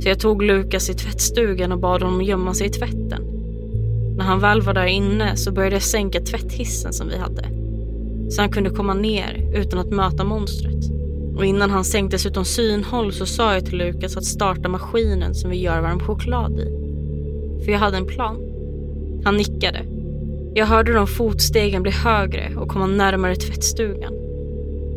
Så 0.00 0.08
jag 0.08 0.20
tog 0.20 0.42
Lukas 0.42 0.90
i 0.90 0.94
tvättstugan 0.94 1.72
och 1.72 1.80
bad 1.80 2.02
honom 2.02 2.22
gömma 2.22 2.54
sig 2.54 2.66
i 2.66 2.70
tvätten. 2.70 3.23
När 4.16 4.24
han 4.24 4.40
väl 4.40 4.62
var 4.62 4.74
där 4.74 4.86
inne 4.86 5.36
så 5.36 5.52
började 5.52 5.76
jag 5.76 5.82
sänka 5.82 6.20
tvätthissen 6.20 6.92
som 6.92 7.08
vi 7.08 7.16
hade. 7.16 7.48
Så 8.30 8.40
han 8.40 8.50
kunde 8.50 8.70
komma 8.70 8.94
ner 8.94 9.50
utan 9.54 9.78
att 9.78 9.90
möta 9.90 10.24
monstret. 10.24 10.90
Och 11.36 11.44
innan 11.44 11.70
han 11.70 11.84
sänktes 11.84 12.26
utom 12.26 12.44
synhåll 12.44 13.12
så 13.12 13.26
sa 13.26 13.54
jag 13.54 13.66
till 13.66 13.78
Lukas 13.78 14.16
att 14.16 14.24
starta 14.24 14.68
maskinen 14.68 15.34
som 15.34 15.50
vi 15.50 15.56
gör 15.56 15.80
varm 15.80 16.00
choklad 16.00 16.60
i. 16.60 16.84
För 17.64 17.72
jag 17.72 17.78
hade 17.78 17.96
en 17.96 18.06
plan. 18.06 18.36
Han 19.24 19.36
nickade. 19.36 19.80
Jag 20.54 20.66
hörde 20.66 20.92
de 20.92 21.06
fotstegen 21.06 21.82
bli 21.82 21.92
högre 21.92 22.52
och 22.56 22.68
komma 22.68 22.86
närmare 22.86 23.36
tvättstugan. 23.36 24.14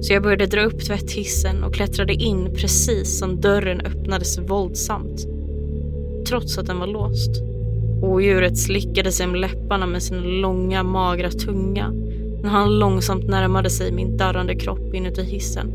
Så 0.01 0.13
jag 0.13 0.23
började 0.23 0.45
dra 0.45 0.61
upp 0.61 0.85
tvätthissen 0.85 1.63
och 1.63 1.73
klättrade 1.73 2.13
in 2.13 2.53
precis 2.55 3.19
som 3.19 3.41
dörren 3.41 3.81
öppnades 3.81 4.39
våldsamt. 4.39 5.27
Trots 6.27 6.57
att 6.57 6.67
den 6.67 6.79
var 6.79 6.87
låst. 6.87 7.31
Odjuret 8.01 8.57
slickade 8.57 9.11
sig 9.11 9.25
om 9.25 9.35
läpparna 9.35 9.85
med 9.85 10.03
sin 10.03 10.41
långa 10.41 10.83
magra 10.83 11.29
tunga 11.29 11.93
när 12.43 12.49
han 12.49 12.79
långsamt 12.79 13.27
närmade 13.27 13.69
sig 13.69 13.91
min 13.91 14.17
darrande 14.17 14.55
kropp 14.55 14.93
inuti 14.93 15.23
hissen. 15.23 15.73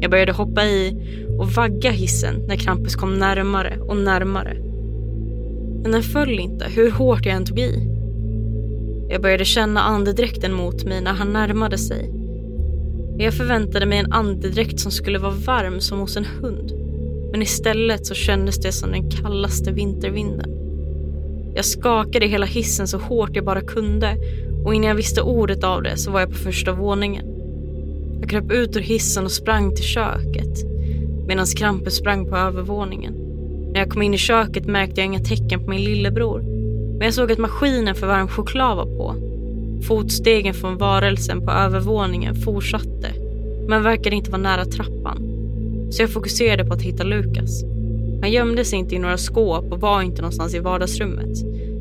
Jag 0.00 0.10
började 0.10 0.32
hoppa 0.32 0.64
i 0.64 0.96
och 1.38 1.48
vagga 1.48 1.90
hissen 1.90 2.44
när 2.48 2.56
Krampus 2.56 2.94
kom 2.94 3.18
närmare 3.18 3.78
och 3.80 3.96
närmare. 3.96 4.54
Men 5.82 5.92
den 5.92 6.02
föll 6.02 6.38
inte, 6.38 6.64
hur 6.68 6.90
hårt 6.90 7.26
jag 7.26 7.34
än 7.34 7.44
tog 7.44 7.58
i. 7.58 7.96
Jag 9.08 9.22
började 9.22 9.44
känna 9.44 9.80
andedräkten 9.80 10.52
mot 10.52 10.84
mig 10.84 11.00
när 11.00 11.12
han 11.12 11.32
närmade 11.32 11.78
sig. 11.78 12.10
Jag 13.18 13.34
förväntade 13.34 13.86
mig 13.86 13.98
en 13.98 14.12
andedräkt 14.12 14.80
som 14.80 14.92
skulle 14.92 15.18
vara 15.18 15.34
varm 15.46 15.80
som 15.80 15.98
hos 15.98 16.16
en 16.16 16.24
hund. 16.24 16.72
Men 17.32 17.42
istället 17.42 18.06
så 18.06 18.14
kändes 18.14 18.58
det 18.58 18.72
som 18.72 18.90
den 18.90 19.10
kallaste 19.10 19.72
vintervinden. 19.72 20.65
Jag 21.56 21.64
skakade 21.64 22.26
hela 22.26 22.46
hissen 22.46 22.88
så 22.88 22.98
hårt 22.98 23.30
jag 23.32 23.44
bara 23.44 23.60
kunde 23.60 24.16
och 24.64 24.74
innan 24.74 24.88
jag 24.88 24.94
visste 24.94 25.22
ordet 25.22 25.64
av 25.64 25.82
det 25.82 25.96
så 25.96 26.10
var 26.10 26.20
jag 26.20 26.30
på 26.30 26.36
första 26.36 26.72
våningen. 26.72 27.26
Jag 28.20 28.30
kröp 28.30 28.52
ut 28.52 28.76
ur 28.76 28.80
hissen 28.80 29.24
och 29.24 29.32
sprang 29.32 29.74
till 29.74 29.84
köket 29.84 30.64
medan 31.26 31.46
Krampus 31.46 31.96
sprang 31.96 32.28
på 32.28 32.36
övervåningen. 32.36 33.14
När 33.72 33.80
jag 33.80 33.90
kom 33.90 34.02
in 34.02 34.14
i 34.14 34.18
köket 34.18 34.66
märkte 34.66 35.00
jag 35.00 35.06
inga 35.06 35.20
tecken 35.20 35.64
på 35.64 35.70
min 35.70 35.84
lillebror 35.84 36.40
men 36.98 37.04
jag 37.04 37.14
såg 37.14 37.32
att 37.32 37.38
maskinen 37.38 37.94
för 37.94 38.06
varm 38.06 38.28
choklad 38.28 38.76
var 38.76 38.96
på. 38.96 39.14
Fotstegen 39.82 40.54
från 40.54 40.78
varelsen 40.78 41.46
på 41.46 41.50
övervåningen 41.50 42.34
fortsatte 42.34 43.12
men 43.68 43.82
verkade 43.82 44.16
inte 44.16 44.30
vara 44.30 44.42
nära 44.42 44.64
trappan. 44.64 45.18
Så 45.90 46.02
jag 46.02 46.10
fokuserade 46.10 46.64
på 46.64 46.74
att 46.74 46.82
hitta 46.82 47.04
Lukas. 47.04 47.75
Han 48.26 48.32
gömde 48.32 48.64
sig 48.64 48.78
inte 48.78 48.94
i 48.94 48.98
några 48.98 49.16
skåp 49.16 49.72
och 49.72 49.80
var 49.80 50.02
inte 50.02 50.22
någonstans 50.22 50.54
i 50.54 50.58
vardagsrummet. 50.58 51.38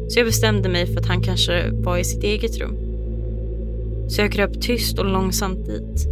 Så 0.07 0.19
jag 0.19 0.25
bestämde 0.25 0.69
mig 0.69 0.87
för 0.87 0.99
att 0.99 1.05
han 1.05 1.21
kanske 1.21 1.69
var 1.71 1.97
i 1.97 2.03
sitt 2.03 2.23
eget 2.23 2.57
rum. 2.57 2.75
Så 4.07 4.21
jag 4.21 4.31
kröp 4.31 4.61
tyst 4.61 4.99
och 4.99 5.05
långsamt 5.05 5.65
dit. 5.65 6.07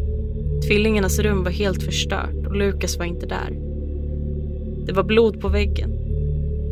Tvillingarnas 0.67 1.19
rum 1.19 1.43
var 1.43 1.51
helt 1.51 1.83
förstört 1.83 2.47
och 2.47 2.55
Lukas 2.55 2.97
var 2.97 3.05
inte 3.05 3.25
där. 3.25 3.59
Det 4.85 4.93
var 4.93 5.03
blod 5.03 5.41
på 5.41 5.47
väggen. 5.47 5.91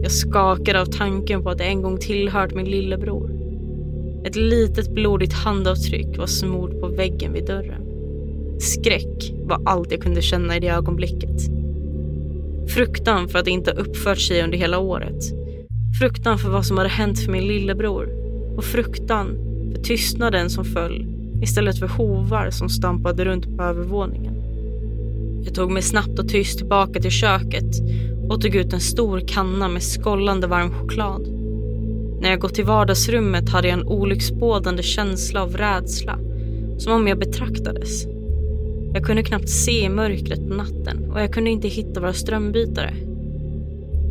Jag 0.01 0.11
skakade 0.11 0.81
av 0.81 0.85
tanken 0.85 1.43
på 1.43 1.49
att 1.49 1.59
jag 1.59 1.69
en 1.69 1.81
gång 1.81 1.97
tillhört 1.97 2.53
min 2.53 2.65
lillebror. 2.65 3.31
Ett 4.25 4.35
litet 4.35 4.91
blodigt 4.91 5.33
handavtryck 5.33 6.17
var 6.17 6.27
smort 6.27 6.81
på 6.81 6.87
väggen 6.87 7.33
vid 7.33 7.45
dörren. 7.45 7.81
Skräck 8.59 9.33
var 9.43 9.61
allt 9.65 9.91
jag 9.91 10.01
kunde 10.01 10.21
känna 10.21 10.57
i 10.57 10.59
det 10.59 10.69
ögonblicket. 10.69 11.60
Fruktan 12.67 13.27
för 13.27 13.39
att 13.39 13.45
det 13.45 13.51
inte 13.51 13.71
uppfört 13.71 14.19
sig 14.19 14.43
under 14.43 14.57
hela 14.57 14.79
året. 14.79 15.23
Fruktan 15.99 16.37
för 16.37 16.49
vad 16.49 16.65
som 16.65 16.77
hade 16.77 16.89
hänt 16.89 17.19
för 17.19 17.31
min 17.31 17.47
lillebror. 17.47 18.09
Och 18.57 18.63
fruktan 18.63 19.27
för 19.73 19.81
tystnaden 19.81 20.49
som 20.49 20.65
föll 20.65 21.05
istället 21.41 21.79
för 21.79 21.87
hovar 21.87 22.49
som 22.49 22.69
stampade 22.69 23.25
runt 23.25 23.57
på 23.57 23.63
övervåningen. 23.63 24.35
Jag 25.45 25.55
tog 25.55 25.71
mig 25.71 25.81
snabbt 25.81 26.19
och 26.19 26.29
tyst 26.29 26.57
tillbaka 26.57 27.01
till 27.01 27.11
köket 27.11 27.75
och 28.29 28.41
tog 28.41 28.55
ut 28.55 28.73
en 28.73 28.79
stor 28.79 29.21
kanna 29.27 29.67
med 29.67 29.83
skållande 29.83 30.47
varm 30.47 30.73
choklad. 30.73 31.27
När 32.21 32.29
jag 32.29 32.39
gått 32.39 32.55
till 32.55 32.65
vardagsrummet 32.65 33.49
hade 33.49 33.67
jag 33.67 33.79
en 33.79 33.87
olycksbådande 33.87 34.83
känsla 34.83 35.43
av 35.43 35.57
rädsla, 35.57 36.19
som 36.77 36.93
om 36.93 37.07
jag 37.07 37.19
betraktades. 37.19 38.05
Jag 38.93 39.03
kunde 39.03 39.23
knappt 39.23 39.49
se 39.49 39.83
i 39.83 39.89
mörkret 39.89 40.47
på 40.47 40.53
natten 40.53 41.11
och 41.11 41.21
jag 41.21 41.33
kunde 41.33 41.49
inte 41.49 41.67
hitta 41.67 41.99
våra 41.99 42.13
strömbytare. 42.13 42.93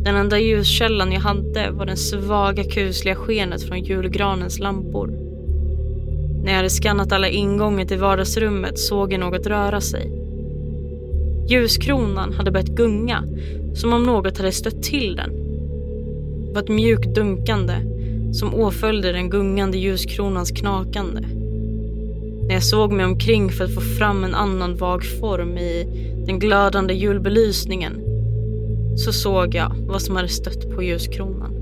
Den 0.03 0.15
enda 0.15 0.39
ljuskällan 0.39 1.11
jag 1.11 1.21
hade 1.21 1.71
var 1.71 1.85
det 1.85 1.97
svaga 1.97 2.63
kusliga 2.63 3.15
skenet 3.15 3.63
från 3.63 3.83
julgranens 3.83 4.59
lampor. 4.59 5.07
När 6.43 6.51
jag 6.51 6.57
hade 6.57 6.69
skannat 6.69 7.11
alla 7.11 7.29
ingångar 7.29 7.85
till 7.85 7.99
vardagsrummet 7.99 8.79
såg 8.79 9.13
jag 9.13 9.19
något 9.19 9.47
röra 9.47 9.81
sig. 9.81 10.11
Ljuskronan 11.49 12.33
hade 12.33 12.51
börjat 12.51 12.69
gunga, 12.69 13.23
som 13.75 13.93
om 13.93 14.03
något 14.03 14.37
hade 14.37 14.51
stött 14.51 14.83
till 14.83 15.15
den. 15.15 15.29
Det 16.47 16.53
var 16.53 16.61
ett 16.61 16.69
mjukt 16.69 17.15
dunkande 17.15 17.73
som 18.33 18.55
åföljde 18.55 19.11
den 19.11 19.29
gungande 19.29 19.77
ljuskronans 19.77 20.51
knakande. 20.51 21.40
När 22.51 22.55
jag 22.55 22.63
såg 22.63 22.91
mig 22.91 23.05
omkring 23.05 23.49
för 23.49 23.63
att 23.65 23.73
få 23.73 23.81
fram 23.81 24.23
en 24.23 24.35
annan 24.35 24.75
vag 24.75 25.03
form 25.05 25.57
i 25.57 25.87
den 26.25 26.39
glödande 26.39 26.93
julbelysningen 26.93 27.93
så 28.95 29.13
såg 29.13 29.55
jag 29.55 29.75
vad 29.87 30.01
som 30.01 30.15
hade 30.15 30.27
stött 30.27 30.69
på 30.69 30.83
ljuskronan. 30.83 31.53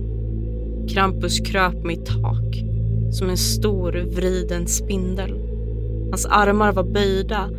Krampus 0.90 1.40
kröp 1.40 1.84
mitt 1.84 2.06
tak 2.06 2.64
som 3.12 3.30
en 3.30 3.38
stor 3.38 3.92
vriden 4.16 4.68
spindel. 4.68 5.32
Hans 6.10 6.26
armar 6.26 6.72
var 6.72 6.84
böjda 6.84 7.50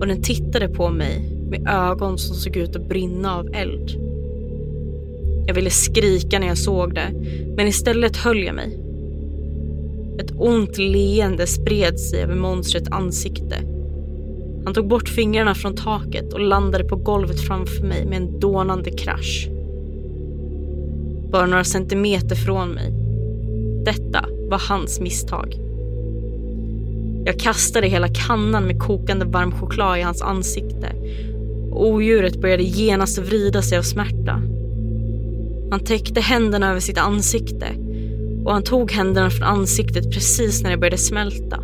och 0.00 0.06
den 0.06 0.22
tittade 0.22 0.68
på 0.68 0.90
mig 0.90 1.36
med 1.50 1.68
ögon 1.68 2.18
som 2.18 2.36
såg 2.36 2.56
ut 2.56 2.76
att 2.76 2.88
brinna 2.88 3.36
av 3.36 3.54
eld. 3.54 3.90
Jag 5.46 5.54
ville 5.54 5.70
skrika 5.70 6.38
när 6.38 6.46
jag 6.46 6.58
såg 6.58 6.94
det, 6.94 7.10
men 7.56 7.66
istället 7.66 8.16
höll 8.16 8.42
jag 8.42 8.54
mig. 8.54 8.83
Ett 10.18 10.32
ont 10.36 10.78
leende 10.78 11.46
spred 11.46 12.00
sig 12.00 12.22
över 12.22 12.34
monstrets 12.34 12.90
ansikte. 12.90 13.56
Han 14.64 14.74
tog 14.74 14.88
bort 14.88 15.08
fingrarna 15.08 15.54
från 15.54 15.76
taket 15.76 16.32
och 16.32 16.40
landade 16.40 16.84
på 16.84 16.96
golvet 16.96 17.40
framför 17.40 17.86
mig 17.86 18.06
med 18.06 18.16
en 18.16 18.40
dånande 18.40 18.90
krasch. 18.90 19.48
Bara 21.32 21.46
några 21.46 21.64
centimeter 21.64 22.36
från 22.36 22.68
mig. 22.68 22.92
Detta 23.84 24.24
var 24.50 24.58
hans 24.68 25.00
misstag. 25.00 25.54
Jag 27.24 27.38
kastade 27.38 27.86
hela 27.86 28.08
kannan 28.08 28.64
med 28.64 28.80
kokande 28.80 29.24
varm 29.24 29.52
choklad 29.52 29.98
i 29.98 30.02
hans 30.02 30.22
ansikte 30.22 30.92
och 31.70 31.88
odjuret 31.88 32.40
började 32.40 32.62
genast 32.62 33.18
vrida 33.18 33.62
sig 33.62 33.78
av 33.78 33.82
smärta. 33.82 34.42
Han 35.70 35.80
täckte 35.84 36.20
händerna 36.20 36.70
över 36.70 36.80
sitt 36.80 36.98
ansikte 36.98 37.66
och 38.44 38.52
han 38.52 38.62
tog 38.62 38.92
händerna 38.92 39.30
från 39.30 39.48
ansiktet 39.48 40.10
precis 40.10 40.62
när 40.62 40.70
det 40.70 40.76
började 40.76 40.98
smälta. 40.98 41.60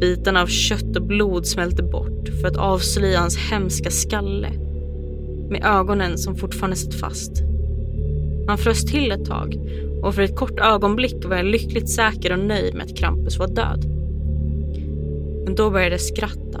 Bitarna 0.00 0.42
av 0.42 0.46
kött 0.46 0.96
och 0.96 1.02
blod 1.02 1.46
smälte 1.46 1.82
bort 1.82 2.28
för 2.40 2.48
att 2.48 2.56
avslöja 2.56 3.20
hans 3.20 3.36
hemska 3.36 3.90
skalle 3.90 4.50
med 5.50 5.64
ögonen 5.64 6.18
som 6.18 6.36
fortfarande 6.36 6.76
satt 6.76 6.94
fast. 6.94 7.32
Han 8.46 8.58
frös 8.58 8.84
till 8.84 9.12
ett 9.12 9.24
tag 9.24 9.56
och 10.02 10.14
för 10.14 10.22
ett 10.22 10.36
kort 10.36 10.60
ögonblick 10.60 11.24
var 11.24 11.36
jag 11.36 11.46
lyckligt 11.46 11.88
säker 11.88 12.32
och 12.32 12.38
nöjd 12.38 12.74
med 12.74 12.86
att 12.86 12.96
Krampus 12.96 13.38
var 13.38 13.48
död. 13.48 13.84
Men 15.44 15.54
då 15.54 15.70
började 15.70 15.94
jag 15.94 16.00
skratta. 16.00 16.60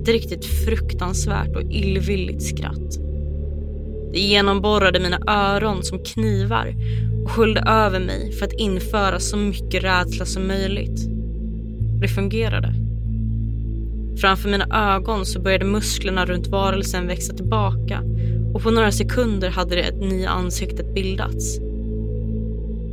Ett 0.00 0.08
riktigt 0.08 0.44
fruktansvärt 0.44 1.56
och 1.56 1.62
illvilligt 1.62 2.42
skratt. 2.42 2.98
Det 4.12 4.20
genomborrade 4.20 5.00
mina 5.00 5.18
öron 5.26 5.82
som 5.82 5.98
knivar 5.98 6.74
och 7.24 7.30
sköljde 7.30 7.60
över 7.60 8.00
mig 8.00 8.32
för 8.32 8.46
att 8.46 8.52
införa 8.52 9.20
så 9.20 9.36
mycket 9.36 9.84
rädsla 9.84 10.24
som 10.24 10.46
möjligt. 10.46 11.08
Det 12.00 12.08
fungerade. 12.08 12.74
Framför 14.20 14.48
mina 14.48 14.94
ögon 14.96 15.26
så 15.26 15.40
började 15.40 15.64
musklerna 15.64 16.26
runt 16.26 16.46
varelsen 16.46 17.06
växa 17.06 17.34
tillbaka 17.34 18.02
och 18.54 18.62
på 18.62 18.70
några 18.70 18.92
sekunder 18.92 19.50
hade 19.50 19.74
det 19.74 19.82
ett 19.82 20.00
nya 20.00 20.30
ansiktet 20.30 20.94
bildats. 20.94 21.58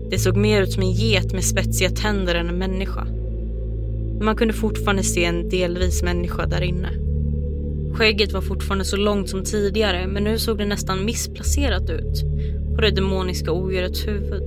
Det 0.10 0.20
såg 0.20 0.38
mer 0.38 0.62
ut 0.62 0.72
som 0.72 0.84
en 0.84 0.92
get 0.92 1.34
med 1.34 1.44
spetsiga 1.44 1.90
tänder 1.90 2.36
än 2.36 2.50
en 2.50 2.58
människa. 2.58 3.06
Men 4.18 4.26
man 4.26 4.36
kunde 4.36 4.54
fortfarande 4.54 5.04
se 5.04 5.26
en 5.26 5.50
delvis 5.50 6.04
människa 6.04 6.46
där 6.46 6.62
inne. 6.62 6.90
Skägget 7.94 8.34
var 8.34 8.42
fortfarande 8.42 8.86
så 8.86 8.98
långt 8.98 9.30
som 9.30 9.44
tidigare 9.44 10.08
men 10.08 10.24
nu 10.24 10.40
såg 10.40 10.58
det 10.58 10.66
nästan 10.66 11.06
missplacerat 11.06 11.90
ut 11.90 12.24
på 12.76 12.82
det 12.82 12.92
demoniska 12.92 13.52
odjurets 13.52 14.08
huvud. 14.08 14.44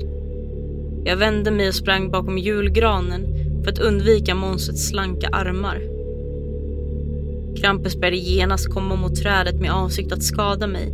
Jag 1.05 1.17
vände 1.17 1.51
mig 1.51 1.69
och 1.69 1.75
sprang 1.75 2.11
bakom 2.11 2.39
julgranen 2.39 3.27
för 3.65 3.73
att 3.73 3.79
undvika 3.79 4.35
monstrets 4.35 4.89
slanka 4.89 5.29
armar. 5.29 5.81
Krampus 7.57 7.97
började 7.97 8.17
genast 8.17 8.75
komma 8.75 8.97
mot 8.97 9.17
trädet 9.17 9.61
med 9.61 9.73
avsikt 9.73 10.13
att 10.13 10.23
skada 10.23 10.67
mig 10.67 10.93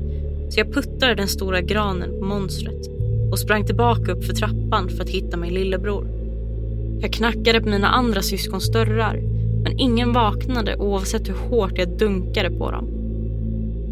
så 0.51 0.61
jag 0.61 0.73
puttade 0.73 1.15
den 1.15 1.29
stora 1.29 1.61
granen 1.61 2.19
på 2.19 2.25
monstret 2.25 2.89
och 3.33 3.39
sprang 3.39 3.67
tillbaka 3.67 4.13
upp 4.13 4.25
för 4.25 4.33
trappan 4.33 4.89
för 4.89 5.03
att 5.03 5.11
hitta 5.11 5.37
min 5.37 5.55
lillebror. 5.55 6.09
Jag 7.01 7.13
knackade 7.13 7.61
på 7.61 7.69
mina 7.69 7.89
andra 7.89 8.23
syskons 8.23 8.73
dörrar 8.73 9.21
men 9.63 9.79
ingen 9.79 10.13
vaknade 10.13 10.77
oavsett 10.77 11.29
hur 11.29 11.35
hårt 11.35 11.79
jag 11.79 11.99
dunkade 11.99 12.51
på 12.51 12.71
dem. 12.71 13.00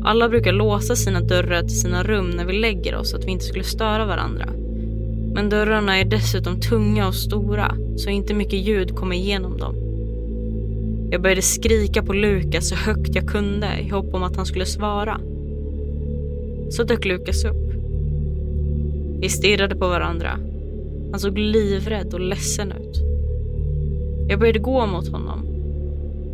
Alla 0.02 0.28
brukar 0.28 0.52
låsa 0.52 0.96
sina 0.96 1.20
dörrar 1.20 1.62
till 1.62 1.80
sina 1.80 2.02
rum 2.02 2.30
när 2.30 2.44
vi 2.44 2.52
lägger 2.52 2.96
oss 2.96 3.10
så 3.10 3.16
att 3.16 3.24
vi 3.24 3.30
inte 3.30 3.44
skulle 3.44 3.64
störa 3.64 4.06
varandra. 4.06 4.46
Men 5.34 5.48
dörrarna 5.48 5.98
är 5.98 6.04
dessutom 6.04 6.60
tunga 6.60 7.08
och 7.08 7.14
stora 7.14 7.74
så 7.96 8.10
inte 8.10 8.34
mycket 8.34 8.58
ljud 8.58 8.96
kommer 8.96 9.16
igenom 9.16 9.58
dem. 9.58 9.74
Jag 11.10 11.22
började 11.22 11.42
skrika 11.42 12.02
på 12.02 12.12
Lukas 12.12 12.68
så 12.68 12.74
högt 12.74 13.14
jag 13.14 13.28
kunde 13.28 13.78
i 13.80 13.88
hopp 13.88 14.14
om 14.14 14.22
att 14.22 14.36
han 14.36 14.46
skulle 14.46 14.66
svara. 14.66 15.20
Så 16.70 16.82
dök 16.82 17.04
Lukas 17.04 17.44
upp. 17.44 17.72
Vi 19.20 19.28
stirrade 19.28 19.76
på 19.76 19.88
varandra. 19.88 20.38
Han 21.10 21.20
såg 21.20 21.38
livrädd 21.38 22.14
och 22.14 22.20
ledsen 22.20 22.72
ut. 22.72 23.02
Jag 24.28 24.38
började 24.38 24.58
gå 24.58 24.86
mot 24.86 25.08
honom 25.08 25.46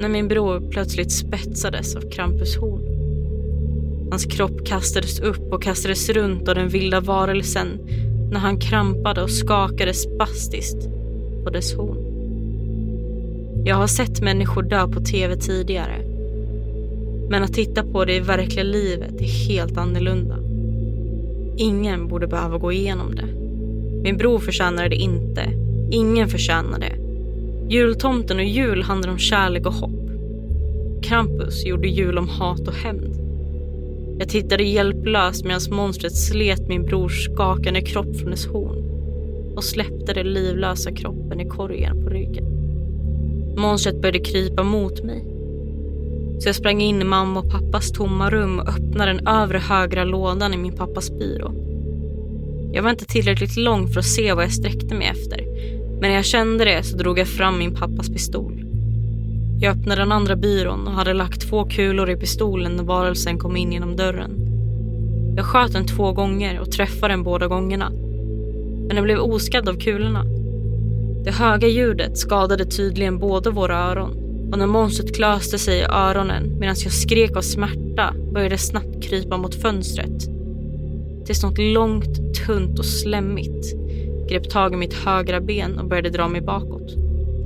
när 0.01 0.09
min 0.09 0.29
bror 0.29 0.71
plötsligt 0.71 1.13
spetsades 1.13 1.97
av 1.97 2.11
Krampus 2.11 2.57
horn. 2.57 2.94
Hans 4.15 4.27
kropp 4.27 4.67
kastades 4.67 5.21
upp 5.21 5.53
och 5.53 5.63
kastades 5.63 6.09
runt 6.09 6.49
av 6.49 6.55
den 6.55 6.69
vilda 6.69 7.01
varelsen 7.01 7.69
när 8.33 8.41
han 8.41 8.61
krampade 8.61 9.23
och 9.23 9.31
skakade 9.31 9.95
spastiskt 9.95 10.89
på 11.45 11.51
dess 11.51 11.75
horn. 11.75 11.99
Jag 13.65 13.77
har 13.77 13.87
sett 13.87 14.23
människor 14.23 14.63
dö 14.63 14.89
på 14.89 15.01
tv 15.01 15.37
tidigare. 15.37 15.99
Men 17.31 17.43
att 17.43 17.53
titta 17.53 17.83
på 17.83 18.05
det 18.05 18.15
i 18.15 18.21
verkliga 18.21 18.65
livet 18.65 19.21
är 19.21 19.49
helt 19.49 19.79
annorlunda. 19.79 20.39
Ingen 21.57 22.09
borde 22.09 22.27
behöva 22.27 22.59
gå 22.59 22.73
igenom 22.73 23.15
det. 23.15 23.27
Min 24.03 24.17
bror 24.17 24.39
förtjänar 24.39 24.89
det 24.89 24.97
inte. 24.97 25.53
Ingen 25.91 26.29
förtjänar 26.29 26.79
det. 26.79 26.97
Jultomten 27.75 28.37
och 28.37 28.45
jul 28.45 28.83
handlar 28.83 29.11
om 29.11 29.19
kärlek 29.19 29.67
och 29.67 29.75
hopp. 29.75 30.11
Krampus 31.03 31.67
gjorde 31.67 31.89
jul 31.89 32.19
om 32.19 32.29
hat 32.29 32.69
och 32.69 32.75
hämnd. 32.75 33.24
Jag 34.19 34.29
tittade 34.29 34.63
hjälplöst 34.63 35.45
medan 35.45 35.61
monstret 35.71 36.17
slet 36.17 36.69
min 36.69 36.85
brors 36.85 37.25
skakande 37.25 37.81
kropp 37.81 38.17
från 38.17 38.31
dess 38.31 38.47
horn 38.47 38.85
och 39.57 39.65
släppte 39.65 40.13
den 40.13 40.33
livlösa 40.33 40.93
kroppen 40.93 41.41
i 41.41 41.49
korgen 41.49 42.05
på 42.05 42.11
ryggen. 42.11 42.45
Monstret 43.57 44.01
började 44.01 44.19
krypa 44.19 44.63
mot 44.63 45.05
mig. 45.05 45.25
Så 46.39 46.49
jag 46.49 46.57
sprang 46.57 46.81
in 46.81 47.03
i 47.03 47.05
mamma 47.05 47.41
och 47.41 47.51
pappas 47.51 47.93
tomma 47.93 48.31
rum 48.31 48.59
och 48.59 48.69
öppnade 48.69 49.13
den 49.13 49.27
övre 49.27 49.59
högra 49.59 50.05
lådan 50.05 50.55
i 50.55 50.57
min 50.57 50.77
pappas 50.77 51.11
byrå. 51.11 51.53
Jag 52.73 52.83
var 52.83 52.91
inte 52.91 53.05
tillräckligt 53.05 53.57
lång 53.57 53.89
för 53.89 54.01
att 54.01 54.07
se 54.07 54.33
vad 54.33 54.45
jag 54.45 54.53
sträckte 54.53 54.95
mig 54.95 55.07
efter 55.07 55.45
men 56.05 56.11
när 56.11 56.17
jag 56.17 56.25
kände 56.25 56.65
det 56.65 56.83
så 56.83 56.97
drog 56.97 57.19
jag 57.19 57.29
fram 57.29 57.59
min 57.59 57.75
pappas 57.75 58.09
pistol. 58.09 58.64
Jag 59.65 59.77
öppnade 59.77 60.01
den 60.01 60.13
andra 60.13 60.37
byrån 60.37 60.87
och 60.87 60.93
hade 60.93 61.13
lagt 61.13 61.41
två 61.41 61.65
kulor 61.65 62.11
i 62.11 62.17
pistolen 62.17 62.77
när 62.77 62.85
varelsen 62.85 63.39
kom 63.39 63.57
in 63.57 63.73
genom 63.73 63.97
dörren. 63.97 64.31
Jag 65.37 65.47
sköt 65.47 65.73
den 65.73 65.87
två 65.87 66.13
gånger 66.13 66.61
och 66.61 66.73
träffade 66.73 67.13
den 67.13 67.23
båda 67.23 67.47
gångerna. 67.47 67.91
Men 68.87 68.97
den 68.97 69.05
blev 69.05 69.19
oskadd 69.19 69.69
av 69.69 69.75
kulorna. 69.75 70.25
Det 71.25 71.31
höga 71.31 71.69
ljudet 71.69 72.19
skadade 72.19 72.65
tydligen 72.65 73.19
båda 73.19 73.51
våra 73.51 73.79
öron 73.79 74.11
och 74.53 74.59
när 74.59 74.67
monstret 74.67 75.17
klöste 75.17 75.59
sig 75.59 75.79
i 75.79 75.83
öronen 75.83 76.59
medan 76.59 76.77
jag 76.85 76.93
skrek 76.93 77.37
av 77.37 77.43
smärta 77.43 78.15
började 78.33 78.55
det 78.55 78.59
snabbt 78.59 79.03
krypa 79.03 79.37
mot 79.37 79.55
fönstret. 79.55 80.29
Tills 81.27 81.43
något 81.43 81.59
långt, 81.59 82.37
tunt 82.47 82.79
och 82.79 82.87
slemmigt 82.87 83.75
grep 84.29 84.51
tag 84.51 84.75
i 84.75 84.77
mitt 84.77 84.95
högra 84.95 85.41
ben 85.41 85.79
och 85.79 85.89
började 85.89 86.11
dra 86.11 86.29
mig 86.29 86.41
bakåt. 86.41 87.04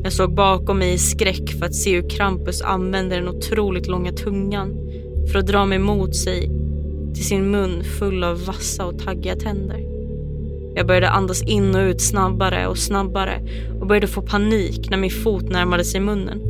Jag 0.09 0.13
såg 0.13 0.35
bakom 0.35 0.79
mig 0.79 0.93
i 0.93 0.99
skräck 0.99 1.51
för 1.59 1.67
att 1.67 1.75
se 1.75 1.97
hur 1.97 2.11
Krampus 2.11 2.63
använde 2.63 3.17
den 3.17 3.29
otroligt 3.29 3.87
långa 3.87 4.13
tungan 4.13 4.75
för 5.33 5.39
att 5.39 5.47
dra 5.47 5.67
mig 5.67 5.79
mot 5.79 6.17
sig 6.17 6.51
till 7.15 7.25
sin 7.25 7.51
mun 7.51 7.85
full 7.85 8.25
av 8.25 8.45
vassa 8.45 8.87
och 8.87 8.99
taggiga 8.99 9.37
tänder. 9.37 9.81
Jag 10.75 10.87
började 10.87 11.09
andas 11.09 11.43
in 11.43 11.75
och 11.75 11.81
ut 11.81 12.01
snabbare 12.01 12.67
och 12.67 12.79
snabbare 12.79 13.43
och 13.81 13.87
började 13.87 14.07
få 14.07 14.23
panik 14.23 14.91
när 14.91 14.99
min 14.99 15.11
fot 15.11 15.51
närmade 15.51 15.85
sig 15.85 16.01
munnen. 16.01 16.41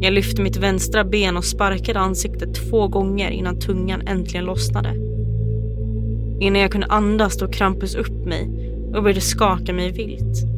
Jag 0.00 0.12
lyfte 0.12 0.42
mitt 0.42 0.56
vänstra 0.56 1.04
ben 1.04 1.36
och 1.36 1.44
sparkade 1.44 1.98
ansiktet 1.98 2.54
två 2.54 2.88
gånger 2.88 3.30
innan 3.30 3.60
tungan 3.60 4.02
äntligen 4.06 4.44
lossnade. 4.44 4.94
Innan 6.40 6.62
jag 6.62 6.72
kunde 6.72 6.86
andas 6.86 7.36
tog 7.36 7.52
Krampus 7.52 7.94
upp 7.94 8.26
mig 8.26 8.50
och 8.94 9.02
började 9.02 9.20
skaka 9.20 9.72
mig 9.72 9.92
vilt. 9.92 10.53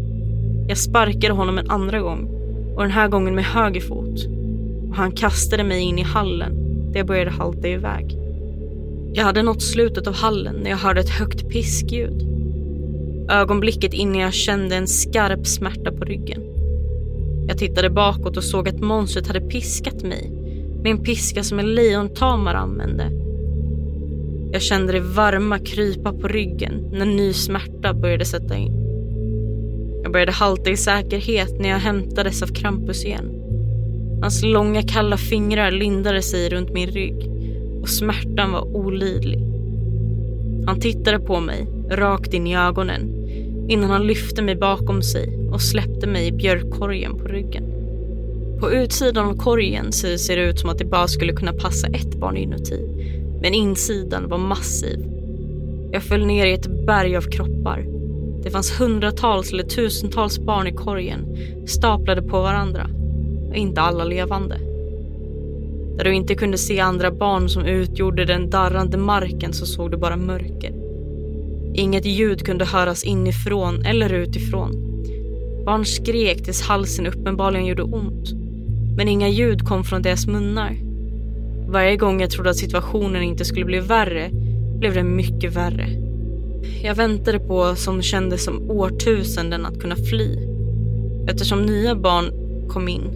Jag 0.68 0.78
sparkade 0.78 1.34
honom 1.34 1.58
en 1.58 1.70
andra 1.70 2.00
gång 2.00 2.28
och 2.76 2.82
den 2.82 2.90
här 2.90 3.08
gången 3.08 3.34
med 3.34 3.44
höger 3.44 3.80
fot. 3.80 4.26
Och 4.88 4.96
han 4.96 5.12
kastade 5.12 5.64
mig 5.64 5.80
in 5.80 5.98
i 5.98 6.02
hallen 6.02 6.52
där 6.92 6.98
jag 6.98 7.06
började 7.06 7.30
halta 7.30 7.68
iväg. 7.68 8.18
Jag 9.12 9.24
hade 9.24 9.42
nått 9.42 9.62
slutet 9.62 10.06
av 10.06 10.14
hallen 10.14 10.56
när 10.62 10.70
jag 10.70 10.76
hörde 10.76 11.00
ett 11.00 11.10
högt 11.10 11.48
piskljud. 11.48 12.22
Ögonblicket 13.30 13.94
innan 13.94 14.18
jag 14.18 14.34
kände 14.34 14.76
en 14.76 14.86
skarp 14.86 15.46
smärta 15.46 15.92
på 15.92 16.04
ryggen. 16.04 16.42
Jag 17.48 17.58
tittade 17.58 17.90
bakåt 17.90 18.36
och 18.36 18.44
såg 18.44 18.68
att 18.68 18.80
monstret 18.80 19.26
hade 19.26 19.40
piskat 19.40 20.02
mig 20.02 20.30
med 20.82 20.90
en 20.90 21.02
piska 21.02 21.42
som 21.42 21.58
en 21.58 21.74
lejontamare 21.74 22.58
använde. 22.58 23.10
Jag 24.52 24.62
kände 24.62 24.92
det 24.92 25.00
varma 25.00 25.58
krypa 25.58 26.12
på 26.12 26.28
ryggen 26.28 26.88
när 26.92 27.06
ny 27.06 27.32
smärta 27.32 27.94
började 27.94 28.24
sätta 28.24 28.56
in. 28.56 28.85
Jag 30.06 30.12
började 30.12 30.32
halta 30.32 30.70
i 30.70 30.76
säkerhet 30.76 31.60
när 31.60 31.68
jag 31.68 31.78
hämtades 31.78 32.42
av 32.42 32.46
Krampus 32.46 33.04
igen. 33.04 33.42
Hans 34.22 34.42
långa 34.42 34.82
kalla 34.82 35.16
fingrar 35.16 35.70
lindade 35.70 36.22
sig 36.22 36.48
runt 36.48 36.72
min 36.72 36.90
rygg 36.90 37.30
och 37.82 37.88
smärtan 37.88 38.52
var 38.52 38.76
olidlig. 38.76 39.38
Han 40.66 40.80
tittade 40.80 41.18
på 41.18 41.40
mig, 41.40 41.66
rakt 41.90 42.34
in 42.34 42.46
i 42.46 42.56
ögonen, 42.56 43.28
innan 43.68 43.90
han 43.90 44.06
lyfte 44.06 44.42
mig 44.42 44.56
bakom 44.56 45.02
sig 45.02 45.38
och 45.52 45.62
släppte 45.62 46.06
mig 46.06 46.26
i 46.26 46.32
björkkorgen 46.32 47.18
på 47.18 47.28
ryggen. 47.28 47.64
På 48.60 48.70
utsidan 48.70 49.28
av 49.28 49.36
korgen 49.36 49.92
ser 49.92 50.36
det 50.36 50.42
ut 50.42 50.58
som 50.58 50.70
att 50.70 50.78
det 50.78 50.84
bara 50.84 51.08
skulle 51.08 51.32
kunna 51.32 51.52
passa 51.52 51.86
ett 51.86 52.14
barn 52.14 52.36
inuti, 52.36 52.80
men 53.42 53.54
insidan 53.54 54.28
var 54.28 54.38
massiv. 54.38 54.98
Jag 55.92 56.02
föll 56.02 56.26
ner 56.26 56.46
i 56.46 56.52
ett 56.52 56.86
berg 56.86 57.16
av 57.16 57.22
kroppar. 57.22 57.95
Det 58.42 58.50
fanns 58.50 58.80
hundratals 58.80 59.52
eller 59.52 59.64
tusentals 59.64 60.38
barn 60.38 60.66
i 60.66 60.72
korgen, 60.72 61.36
staplade 61.66 62.22
på 62.22 62.42
varandra. 62.42 62.90
Och 63.48 63.56
inte 63.56 63.80
alla 63.80 64.04
levande. 64.04 64.58
Där 65.96 66.04
du 66.04 66.14
inte 66.14 66.34
kunde 66.34 66.58
se 66.58 66.80
andra 66.80 67.10
barn 67.10 67.48
som 67.48 67.64
utgjorde 67.64 68.24
den 68.24 68.50
darrande 68.50 68.98
marken 68.98 69.52
så 69.52 69.66
såg 69.66 69.90
du 69.90 69.96
bara 69.96 70.16
mörker. 70.16 70.72
Inget 71.74 72.04
ljud 72.04 72.46
kunde 72.46 72.64
höras 72.64 73.04
inifrån 73.04 73.84
eller 73.84 74.12
utifrån. 74.12 74.72
Barn 75.64 75.84
skrek 75.84 76.44
tills 76.44 76.62
halsen 76.62 77.06
uppenbarligen 77.06 77.66
gjorde 77.66 77.82
ont. 77.82 78.32
Men 78.96 79.08
inga 79.08 79.28
ljud 79.28 79.62
kom 79.66 79.84
från 79.84 80.02
deras 80.02 80.26
munnar. 80.26 80.76
Varje 81.68 81.96
gång 81.96 82.20
jag 82.20 82.30
trodde 82.30 82.50
att 82.50 82.56
situationen 82.56 83.22
inte 83.22 83.44
skulle 83.44 83.64
bli 83.64 83.80
värre 83.80 84.30
blev 84.78 84.94
den 84.94 85.16
mycket 85.16 85.56
värre. 85.56 86.05
Jag 86.82 86.94
väntade 86.94 87.38
på 87.38 87.74
som 87.76 88.02
kändes 88.02 88.44
som 88.44 88.70
årtusenden 88.70 89.66
att 89.66 89.80
kunna 89.80 89.96
fly. 89.96 90.38
Eftersom 91.28 91.62
nya 91.62 91.94
barn 91.94 92.32
kom 92.68 92.88
in 92.88 93.10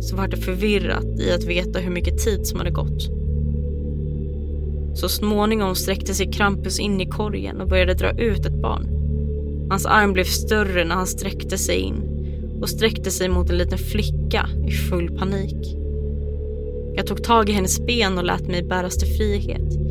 så 0.00 0.16
var 0.16 0.28
det 0.28 0.36
förvirrat 0.36 1.20
i 1.20 1.32
att 1.32 1.44
veta 1.44 1.78
hur 1.78 1.90
mycket 1.90 2.18
tid 2.18 2.46
som 2.46 2.58
hade 2.58 2.70
gått. 2.70 3.10
Så 4.94 5.08
småningom 5.08 5.74
sträckte 5.74 6.14
sig 6.14 6.32
Krampus 6.32 6.78
in 6.78 7.00
i 7.00 7.06
korgen 7.06 7.60
och 7.60 7.68
började 7.68 7.94
dra 7.94 8.10
ut 8.10 8.46
ett 8.46 8.62
barn. 8.62 8.88
Hans 9.70 9.86
arm 9.86 10.12
blev 10.12 10.24
större 10.24 10.84
när 10.84 10.94
han 10.94 11.06
sträckte 11.06 11.58
sig 11.58 11.78
in 11.78 12.02
och 12.60 12.68
sträckte 12.68 13.10
sig 13.10 13.28
mot 13.28 13.50
en 13.50 13.58
liten 13.58 13.78
flicka 13.78 14.48
i 14.68 14.70
full 14.70 15.18
panik. 15.18 15.76
Jag 16.94 17.06
tog 17.06 17.24
tag 17.24 17.48
i 17.48 17.52
hennes 17.52 17.86
ben 17.86 18.18
och 18.18 18.24
lät 18.24 18.48
mig 18.48 18.62
bäras 18.62 18.96
till 18.96 19.16
frihet. 19.16 19.85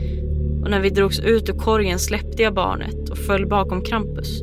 Och 0.65 0.71
när 0.71 0.79
vi 0.79 0.89
drogs 0.89 1.19
ut 1.19 1.49
ur 1.49 1.53
korgen 1.53 1.99
släppte 1.99 2.43
jag 2.43 2.53
barnet 2.53 3.09
och 3.09 3.17
föll 3.17 3.45
bakom 3.45 3.81
Krampus. 3.81 4.41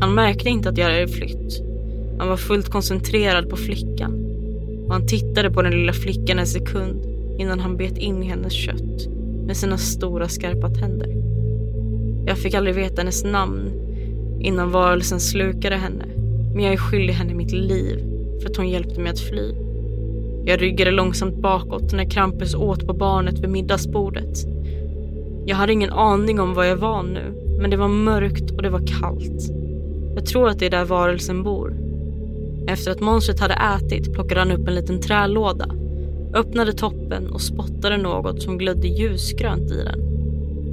Han 0.00 0.14
märkte 0.14 0.48
inte 0.48 0.68
att 0.68 0.78
jag 0.78 0.84
hade 0.84 1.08
flytt. 1.08 1.62
Han 2.18 2.28
var 2.28 2.36
fullt 2.36 2.68
koncentrerad 2.68 3.50
på 3.50 3.56
flickan. 3.56 4.24
Och 4.86 4.92
han 4.92 5.06
tittade 5.06 5.50
på 5.50 5.62
den 5.62 5.72
lilla 5.72 5.92
flickan 5.92 6.38
en 6.38 6.46
sekund 6.46 7.04
innan 7.38 7.60
han 7.60 7.76
bet 7.76 7.98
in 7.98 8.22
i 8.22 8.26
hennes 8.26 8.52
kött 8.52 9.08
med 9.46 9.56
sina 9.56 9.78
stora 9.78 10.28
skarpa 10.28 10.70
tänder. 10.70 11.08
Jag 12.26 12.38
fick 12.38 12.54
aldrig 12.54 12.74
veta 12.74 13.00
hennes 13.00 13.24
namn 13.24 13.70
innan 14.40 14.70
varelsen 14.70 15.20
slukade 15.20 15.76
henne. 15.76 16.04
Men 16.54 16.64
jag 16.64 16.72
är 16.72 16.76
skyldig 16.76 17.14
henne 17.14 17.34
mitt 17.34 17.52
liv 17.52 17.98
för 18.42 18.50
att 18.50 18.56
hon 18.56 18.68
hjälpte 18.68 19.00
mig 19.00 19.12
att 19.12 19.20
fly. 19.20 19.54
Jag 20.44 20.62
ryggade 20.62 20.90
långsamt 20.90 21.36
bakåt 21.36 21.92
när 21.92 22.10
Krampus 22.10 22.54
åt 22.54 22.86
på 22.86 22.92
barnet 22.92 23.38
vid 23.38 23.50
middagsbordet. 23.50 24.46
Jag 25.48 25.56
hade 25.56 25.72
ingen 25.72 25.92
aning 25.92 26.40
om 26.40 26.54
var 26.54 26.64
jag 26.64 26.76
var 26.76 27.02
nu, 27.02 27.34
men 27.60 27.70
det 27.70 27.76
var 27.76 27.88
mörkt 27.88 28.50
och 28.50 28.62
det 28.62 28.70
var 28.70 28.86
kallt. 29.00 29.50
Jag 30.14 30.26
tror 30.26 30.48
att 30.48 30.58
det 30.58 30.66
är 30.66 30.70
där 30.70 30.84
varelsen 30.84 31.42
bor. 31.42 31.76
Efter 32.66 32.90
att 32.90 33.00
monstret 33.00 33.40
hade 33.40 33.54
ätit 33.54 34.12
plockade 34.12 34.40
han 34.40 34.50
upp 34.50 34.68
en 34.68 34.74
liten 34.74 35.00
trälåda, 35.00 35.66
öppnade 36.34 36.72
toppen 36.72 37.30
och 37.30 37.40
spottade 37.40 37.96
något 37.96 38.42
som 38.42 38.58
glödde 38.58 38.88
ljusgrönt 38.88 39.70
i 39.70 39.84
den. 39.84 40.00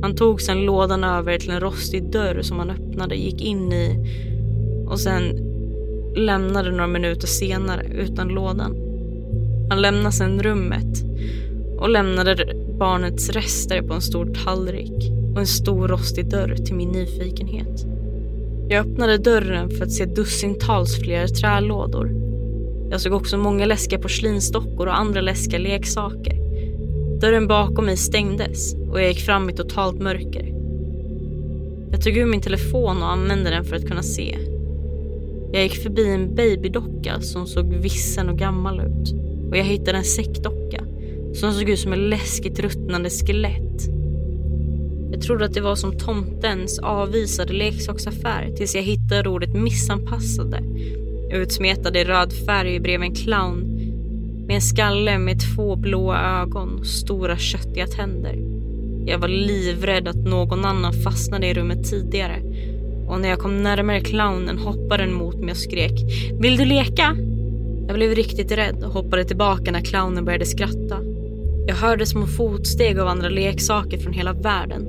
Han 0.01 0.15
tog 0.15 0.41
sedan 0.41 0.65
lådan 0.65 1.03
över 1.03 1.37
till 1.37 1.51
en 1.51 1.59
rostig 1.59 2.11
dörr 2.11 2.41
som 2.41 2.59
han 2.59 2.69
öppnade, 2.69 3.15
gick 3.15 3.41
in 3.41 3.73
i 3.73 4.05
och 4.87 4.99
sen 4.99 5.23
lämnade 6.15 6.71
några 6.71 6.87
minuter 6.87 7.27
senare 7.27 7.85
utan 7.85 8.27
lådan. 8.27 8.75
Han 9.69 9.81
lämnade 9.81 10.11
sedan 10.11 10.43
rummet 10.43 11.03
och 11.77 11.89
lämnade 11.89 12.64
barnets 12.77 13.29
rester 13.29 13.81
på 13.81 13.93
en 13.93 14.01
stor 14.01 14.25
tallrik 14.25 15.11
och 15.33 15.39
en 15.39 15.47
stor 15.47 15.87
rostig 15.87 16.29
dörr 16.29 16.55
till 16.55 16.75
min 16.75 16.89
nyfikenhet. 16.89 17.85
Jag 18.69 18.85
öppnade 18.85 19.17
dörren 19.17 19.69
för 19.69 19.85
att 19.85 19.91
se 19.91 20.05
dussintals 20.05 20.99
fler 20.99 21.27
trälådor. 21.27 22.11
Jag 22.91 23.01
såg 23.01 23.13
också 23.13 23.37
många 23.37 23.65
läskiga 23.65 23.99
porslinsdockor 23.99 24.87
och 24.87 24.99
andra 24.99 25.21
läskiga 25.21 25.57
leksaker. 25.57 26.35
Dörren 27.19 27.47
bakom 27.47 27.85
mig 27.85 27.97
stängdes 27.97 28.73
och 28.73 29.01
jag 29.01 29.07
gick 29.07 29.19
fram 29.19 29.49
i 29.49 29.53
totalt 29.53 29.99
mörker. 29.99 30.53
Jag 31.91 32.01
tog 32.01 32.17
ur 32.17 32.25
min 32.25 32.41
telefon 32.41 33.03
och 33.03 33.11
använde 33.11 33.49
den 33.49 33.63
för 33.63 33.75
att 33.75 33.87
kunna 33.87 34.03
se. 34.03 34.37
Jag 35.53 35.63
gick 35.63 35.83
förbi 35.83 36.07
en 36.07 36.35
babydocka 36.35 37.21
som 37.21 37.47
såg 37.47 37.73
vissen 37.73 38.29
och 38.29 38.37
gammal 38.37 38.79
ut 38.79 39.13
och 39.49 39.57
jag 39.57 39.63
hittade 39.63 39.97
en 39.97 40.03
säckdocka 40.03 40.83
som 41.35 41.53
såg 41.53 41.69
ut 41.69 41.79
som 41.79 41.93
ett 41.93 41.99
läskigt 41.99 42.59
ruttnande 42.59 43.09
skelett. 43.09 43.89
Jag 45.11 45.21
trodde 45.21 45.45
att 45.45 45.53
det 45.53 45.61
var 45.61 45.75
som 45.75 45.97
tomtens 45.97 46.79
avvisade 46.79 47.53
leksaksaffär 47.53 48.53
tills 48.57 48.75
jag 48.75 48.83
hittade 48.83 49.29
ordet 49.29 49.53
missanpassade 49.53 50.63
utsmetade 51.31 51.99
i 51.99 52.03
röd 52.03 52.33
färg 52.45 52.79
bredvid 52.79 53.09
en 53.09 53.15
clown 53.15 53.59
med 54.47 54.55
en 54.55 54.61
skalle 54.61 55.17
med 55.17 55.39
två 55.39 55.75
blåa 55.75 56.41
ögon 56.41 56.79
och 56.79 56.85
stora 56.85 57.37
köttiga 57.37 57.87
tänder. 57.87 58.39
Jag 59.05 59.19
var 59.19 59.27
livrädd 59.27 60.07
att 60.07 60.15
någon 60.15 60.65
annan 60.65 60.93
fastnade 60.93 61.47
i 61.47 61.53
rummet 61.53 61.89
tidigare 61.89 62.41
och 63.07 63.19
när 63.19 63.29
jag 63.29 63.39
kom 63.39 63.63
närmare 63.63 63.99
clownen 63.99 64.57
hoppade 64.57 65.03
den 65.05 65.13
mot 65.13 65.35
mig 65.35 65.51
och 65.51 65.57
skrek 65.57 65.93
“Vill 66.39 66.57
du 66.57 66.65
leka?” 66.65 67.17
Jag 67.87 67.95
blev 67.95 68.15
riktigt 68.15 68.51
rädd 68.51 68.83
och 68.83 68.93
hoppade 68.93 69.23
tillbaka 69.23 69.71
när 69.71 69.81
clownen 69.81 70.25
började 70.25 70.45
skratta. 70.45 71.14
Jag 71.67 71.75
hörde 71.75 72.05
små 72.05 72.27
fotsteg 72.27 72.99
av 72.99 73.07
andra 73.07 73.29
leksaker 73.29 73.97
från 73.97 74.13
hela 74.13 74.33
världen 74.33 74.87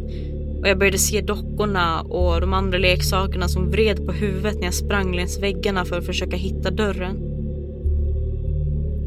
och 0.61 0.69
jag 0.69 0.79
började 0.79 0.99
se 0.99 1.21
dockorna 1.21 2.01
och 2.01 2.41
de 2.41 2.53
andra 2.53 2.79
leksakerna 2.79 3.49
som 3.49 3.71
vred 3.71 4.07
på 4.07 4.13
huvudet 4.13 4.55
när 4.55 4.65
jag 4.65 4.75
sprang 4.75 5.17
längs 5.17 5.39
väggarna 5.39 5.85
för 5.85 5.99
att 5.99 6.07
försöka 6.07 6.37
hitta 6.37 6.71
dörren. 6.71 7.17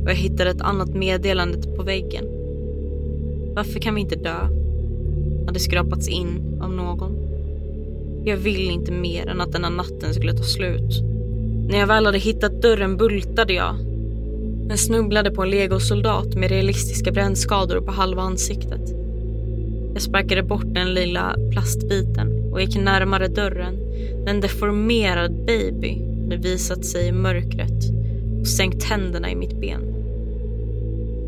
Och 0.04 0.10
jag 0.10 0.16
hittade 0.16 0.50
ett 0.50 0.62
annat 0.62 0.90
meddelande 0.90 1.76
på 1.78 1.84
väggen. 1.84 2.26
Varför 3.56 3.80
kan 3.80 3.96
vi 3.96 4.02
inte 4.02 4.16
dö? 4.16 4.60
hade 5.46 5.60
skrapats 5.60 6.08
in 6.08 6.60
av 6.62 6.74
någon. 6.74 7.18
Jag 8.26 8.38
vill 8.38 8.70
inte 8.70 8.92
mer 8.92 9.28
än 9.28 9.42
att 9.42 9.52
denna 9.52 9.70
natten 9.70 10.14
skulle 10.14 10.34
ta 10.34 10.44
slut. 10.44 11.02
När 11.70 11.80
jag 11.80 11.88
väl 11.88 12.06
hade 12.06 12.18
hittat 12.18 12.62
dörren 12.62 12.98
bultade 12.98 13.54
jag. 13.54 13.89
Men 14.70 14.78
snubblade 14.78 15.32
på 15.32 15.44
en 15.44 15.50
legosoldat 15.50 16.36
med 16.36 16.50
realistiska 16.52 17.12
brännskador 17.12 17.82
på 17.82 17.92
halva 17.92 18.22
ansiktet. 18.22 18.82
Jag 19.94 20.02
sparkade 20.02 20.44
bort 20.44 20.74
den 20.74 20.94
lilla 20.94 21.36
plastbiten 21.52 22.52
och 22.52 22.62
gick 22.62 22.78
närmare 22.78 23.28
dörren. 23.28 23.76
En 24.28 24.42
deformerad 24.42 25.46
baby 25.46 25.98
hade 26.24 26.38
visat 26.38 26.86
sig 26.86 27.08
i 27.08 27.12
mörkret 27.12 27.84
och 28.42 28.48
sänkt 28.48 28.88
tänderna 28.88 29.32
i 29.32 29.36
mitt 29.36 29.60
ben. 29.62 29.82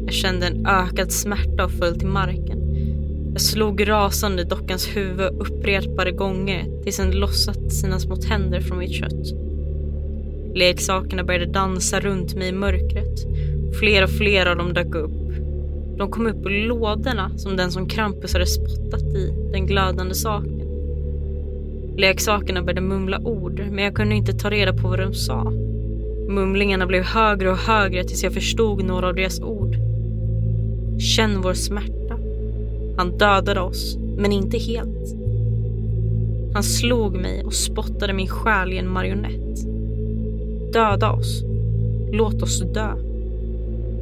Jag 0.06 0.14
kände 0.14 0.48
en 0.48 0.66
ökad 0.66 1.12
smärta 1.12 1.66
och 1.66 1.72
föll 1.72 2.00
till 2.00 2.08
marken. 2.08 2.60
Jag 3.32 3.42
slog 3.42 3.90
rasande 3.90 4.44
dockans 4.44 4.88
huvud 4.88 5.40
upprepade 5.40 6.12
gånger 6.12 6.84
tills 6.84 6.98
den 6.98 7.12
lossat 7.12 7.74
sina 7.74 8.00
små 8.00 8.16
tänder 8.16 8.62
från 8.62 8.78
mitt 8.78 8.94
kött. 8.94 9.51
Leksakerna 10.56 11.24
började 11.24 11.46
dansa 11.46 12.00
runt 12.00 12.36
mig 12.36 12.48
i 12.48 12.52
mörkret. 12.52 13.20
Fler 13.80 14.04
och 14.04 14.10
fler 14.10 14.46
av 14.46 14.58
dem 14.58 14.74
dök 14.74 14.96
upp. 14.96 15.12
De 15.98 16.12
kom 16.12 16.28
upp 16.28 16.46
ur 16.46 16.68
lådorna 16.68 17.32
som 17.38 17.58
den 17.58 17.72
som 17.72 17.88
Krampus 17.88 18.34
hade 18.34 18.46
spottat 18.46 19.04
i, 19.04 19.34
den 19.52 19.68
glödande 19.68 20.16
saken. 20.16 20.62
Leksakerna 21.98 22.62
började 22.62 22.82
mumla 22.82 23.20
ord, 23.20 23.62
men 23.72 23.84
jag 23.84 23.96
kunde 23.96 24.16
inte 24.16 24.34
ta 24.34 24.50
reda 24.50 24.74
på 24.74 24.88
vad 24.88 25.00
de 25.00 25.14
sa. 25.14 25.44
Mumlingarna 26.30 26.86
blev 26.86 27.04
högre 27.04 27.52
och 27.52 27.58
högre 27.58 28.04
tills 28.04 28.24
jag 28.24 28.34
förstod 28.34 28.84
några 28.84 29.08
av 29.08 29.16
deras 29.16 29.42
ord. 29.42 29.76
Känn 31.00 31.42
vår 31.42 31.54
smärta. 31.54 32.18
Han 32.98 33.18
dödade 33.18 33.62
oss, 33.62 33.98
men 34.18 34.32
inte 34.32 34.58
helt. 34.58 35.16
Han 36.54 36.64
slog 36.64 37.16
mig 37.16 37.44
och 37.44 37.54
spottade 37.54 38.14
min 38.14 38.28
själ 38.28 38.74
i 38.74 38.78
en 38.78 38.90
marionett. 38.90 39.71
Döda 40.74 41.12
oss. 41.12 41.44
Låt 42.12 42.42
oss 42.42 42.62
dö. 42.74 42.96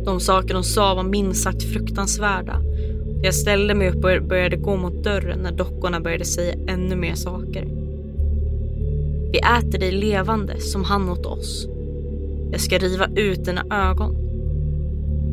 De 0.06 0.20
saker 0.20 0.54
de 0.54 0.64
sa 0.64 0.96
var 0.96 1.04
minst 1.04 1.44
sagt 1.44 1.64
fruktansvärda. 1.64 2.62
Jag 3.24 3.34
ställde 3.34 3.74
mig 3.74 3.90
upp 3.90 3.96
och 3.96 4.24
började 4.28 4.58
gå 4.58 4.76
mot 4.76 5.04
dörren 5.04 5.40
när 5.40 5.52
dockorna 5.52 6.00
började 6.00 6.26
säga 6.26 6.56
ännu 6.68 6.96
mer 6.96 7.16
saker. 7.16 7.68
Vi 9.32 9.40
äter 9.40 9.80
dig 9.80 9.92
levande 9.92 10.60
som 10.60 10.84
han 10.84 11.10
åt 11.10 11.26
oss. 11.26 11.68
Jag 12.52 12.62
ska 12.62 12.78
riva 12.78 13.08
ut 13.16 13.46
dina 13.46 13.90
ögon. 13.90 14.16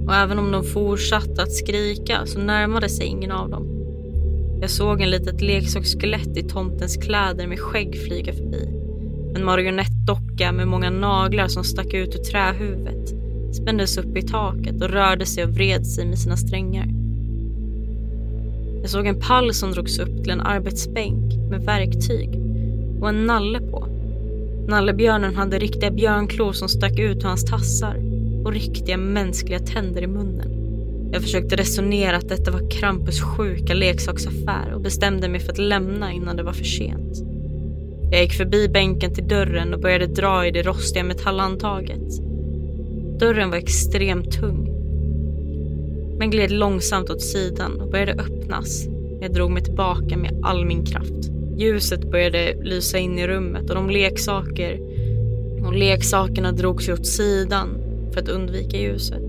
Och 0.07 0.14
även 0.14 0.38
om 0.38 0.53
de 0.53 0.64
fortsatte 0.64 1.42
att 1.42 1.53
skrika 1.53 2.27
så 2.27 2.38
närmade 2.38 2.88
sig 2.88 3.07
ingen 3.07 3.33
av 3.33 3.51
dem. 3.51 3.66
Jag 4.61 4.70
såg 4.70 5.01
en 5.01 5.11
litet 5.11 5.40
leksaksskelett 5.40 6.37
i 6.37 6.42
tomtens 6.42 6.96
kläder 6.96 7.46
med 7.46 7.61
skägg 7.61 8.01
flyga 8.07 8.33
förbi. 8.33 8.76
En 9.37 9.44
marionettdocka 9.44 10.53
med 10.53 10.68
många 10.68 10.90
naglar 10.90 11.49
som 11.49 11.64
stack 11.64 11.94
ut 11.94 12.14
ur 12.14 12.18
trähuvudet 12.18 13.14
spändes 13.55 13.99
upp 13.99 14.16
i 14.16 14.22
taket 14.22 14.83
och 14.83 14.90
rörde 14.90 15.27
sig 15.27 15.44
och 15.44 15.51
vred 15.51 15.87
sig 15.87 16.07
med 16.07 16.18
sina 16.18 16.37
strängar. 16.37 16.87
Jag 18.81 18.90
såg 18.90 19.07
en 19.07 19.20
pall 19.20 19.55
som 19.55 19.72
drogs 19.72 19.99
upp 19.99 20.22
till 20.22 20.31
en 20.31 20.40
arbetsbänk 20.40 21.35
med 21.51 21.64
verktyg 21.64 22.31
och 23.01 23.09
en 23.09 23.27
nalle 23.27 23.61
på. 23.61 23.87
Nallebjörnen 24.68 25.35
hade 25.35 25.59
riktiga 25.59 25.90
björnklor 25.90 26.53
som 26.53 26.68
stack 26.68 26.99
ut 26.99 27.18
ur 27.18 27.29
hans 27.29 27.44
tassar 27.44 27.96
och 28.44 28.53
riktiga 28.53 28.96
mänskliga 28.96 29.59
tänder 29.59 30.03
i 30.03 30.07
munnen. 30.07 30.51
Jag 31.12 31.22
försökte 31.22 31.57
resonera 31.57 32.16
att 32.16 32.29
detta 32.29 32.51
var 32.51 32.70
Krampus 32.70 33.20
sjuka 33.20 33.75
leksaksaffär 33.75 34.72
och 34.75 34.81
bestämde 34.81 35.29
mig 35.29 35.40
för 35.40 35.53
att 35.53 35.59
lämna 35.59 36.12
innan 36.12 36.37
det 36.37 36.42
var 36.42 36.53
för 36.53 36.64
sent. 36.64 37.26
Jag 38.11 38.23
gick 38.23 38.33
förbi 38.33 38.69
bänken 38.69 39.14
till 39.14 39.29
dörren 39.29 39.75
och 39.75 39.81
började 39.81 40.07
dra 40.07 40.47
i 40.47 40.51
det 40.51 40.62
rostiga 40.62 41.05
metallhandtaget. 41.05 42.21
Dörren 43.19 43.51
var 43.51 43.57
extremt 43.57 44.33
tung. 44.33 44.73
Men 46.19 46.31
gled 46.31 46.51
långsamt 46.51 47.11
åt 47.11 47.23
sidan 47.23 47.81
och 47.81 47.90
började 47.90 48.12
öppnas. 48.12 48.87
Jag 49.21 49.35
drog 49.35 49.51
mig 49.51 49.62
tillbaka 49.62 50.16
med 50.16 50.40
all 50.42 50.64
min 50.64 50.85
kraft. 50.85 51.31
Ljuset 51.57 52.11
började 52.11 52.55
lysa 52.62 52.99
in 52.99 53.19
i 53.19 53.27
rummet 53.27 53.71
och 53.71 53.77
de 53.77 53.90
leksaker 53.90 54.81
och 55.66 55.75
leksakerna 55.75 56.53
drog 56.53 56.83
sig 56.83 56.95
åt 56.95 57.07
sidan 57.07 57.69
för 58.12 58.21
att 58.21 58.29
undvika 58.29 58.77
ljuset. 58.77 59.23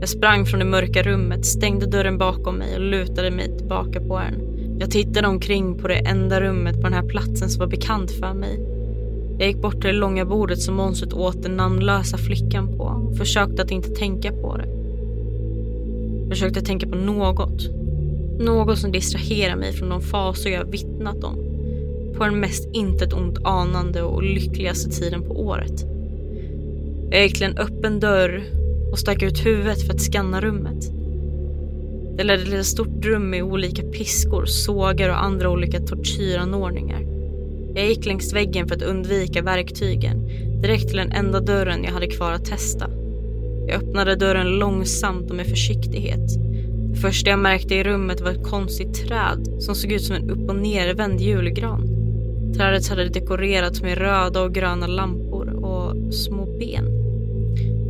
Jag 0.00 0.08
sprang 0.08 0.46
från 0.46 0.58
det 0.58 0.66
mörka 0.66 1.02
rummet, 1.02 1.46
stängde 1.46 1.86
dörren 1.86 2.18
bakom 2.18 2.56
mig 2.56 2.74
och 2.74 2.80
lutade 2.80 3.30
mig 3.30 3.58
tillbaka 3.58 4.00
på 4.00 4.18
den. 4.18 4.53
Jag 4.78 4.90
tittade 4.90 5.28
omkring 5.28 5.74
på 5.74 5.88
det 5.88 5.94
enda 5.94 6.40
rummet 6.40 6.76
på 6.76 6.82
den 6.82 6.92
här 6.92 7.08
platsen 7.08 7.50
som 7.50 7.60
var 7.60 7.66
bekant 7.66 8.10
för 8.10 8.34
mig. 8.34 8.60
Jag 9.38 9.48
gick 9.48 9.62
bort 9.62 9.80
till 9.80 9.90
det 9.90 9.92
långa 9.92 10.24
bordet 10.24 10.60
som 10.60 10.74
monstret 10.74 11.12
åt 11.12 11.42
den 11.42 11.56
namnlösa 11.56 12.18
flickan 12.18 12.76
på 12.76 12.84
och 12.84 13.16
försökte 13.16 13.62
att 13.62 13.70
inte 13.70 13.88
tänka 13.88 14.32
på 14.32 14.56
det. 14.56 14.68
Jag 16.20 16.28
försökte 16.28 16.60
tänka 16.60 16.88
på 16.88 16.96
något. 16.96 17.68
Något 18.38 18.78
som 18.78 18.92
distraherar 18.92 19.56
mig 19.56 19.72
från 19.72 19.88
de 19.88 20.00
fasor 20.00 20.52
jag 20.52 20.70
vittnat 20.70 21.24
om. 21.24 21.38
På 22.16 22.24
den 22.24 22.40
mest 22.40 22.68
intet 22.72 23.12
ont 23.12 23.38
anande 23.44 24.02
och 24.02 24.22
lyckligaste 24.22 24.90
tiden 24.90 25.22
på 25.22 25.40
året. 25.40 25.84
Jag 27.10 27.22
gick 27.22 27.34
till 27.34 27.46
en 27.46 27.58
öppen 27.58 28.00
dörr 28.00 28.42
och 28.92 28.98
stack 28.98 29.22
ut 29.22 29.46
huvudet 29.46 29.82
för 29.82 29.94
att 29.94 30.00
skanna 30.00 30.40
rummet. 30.40 30.93
Det 32.16 32.24
ledde 32.24 32.44
till 32.44 32.54
ett 32.54 32.66
stort 32.66 33.04
rum 33.04 33.30
med 33.30 33.42
olika 33.42 33.82
piskor, 33.82 34.44
sågar 34.46 35.08
och 35.08 35.24
andra 35.24 35.50
olika 35.50 35.80
tortyranordningar. 35.80 37.06
Jag 37.74 37.86
gick 37.86 38.06
längs 38.06 38.32
väggen 38.32 38.68
för 38.68 38.76
att 38.76 38.82
undvika 38.82 39.42
verktygen, 39.42 40.28
direkt 40.62 40.88
till 40.88 40.96
den 40.96 41.12
enda 41.12 41.40
dörren 41.40 41.84
jag 41.84 41.92
hade 41.92 42.06
kvar 42.06 42.32
att 42.32 42.44
testa. 42.44 42.90
Jag 43.66 43.82
öppnade 43.82 44.16
dörren 44.16 44.58
långsamt 44.58 45.30
och 45.30 45.36
med 45.36 45.46
försiktighet. 45.46 46.28
Det 46.92 46.96
första 47.00 47.30
jag 47.30 47.38
märkte 47.38 47.74
i 47.74 47.84
rummet 47.84 48.20
var 48.20 48.30
ett 48.30 48.44
konstigt 48.44 48.94
träd 48.94 49.56
som 49.58 49.74
såg 49.74 49.92
ut 49.92 50.02
som 50.02 50.16
en 50.16 50.30
upp 50.30 50.48
och 50.48 50.56
nervänd 50.56 51.20
julgran. 51.20 51.88
Trädet 52.56 52.88
hade 52.88 53.08
dekorerats 53.08 53.82
med 53.82 53.98
röda 53.98 54.42
och 54.42 54.54
gröna 54.54 54.86
lampor 54.86 55.64
och 55.64 56.14
små 56.14 56.58
ben. 56.58 56.84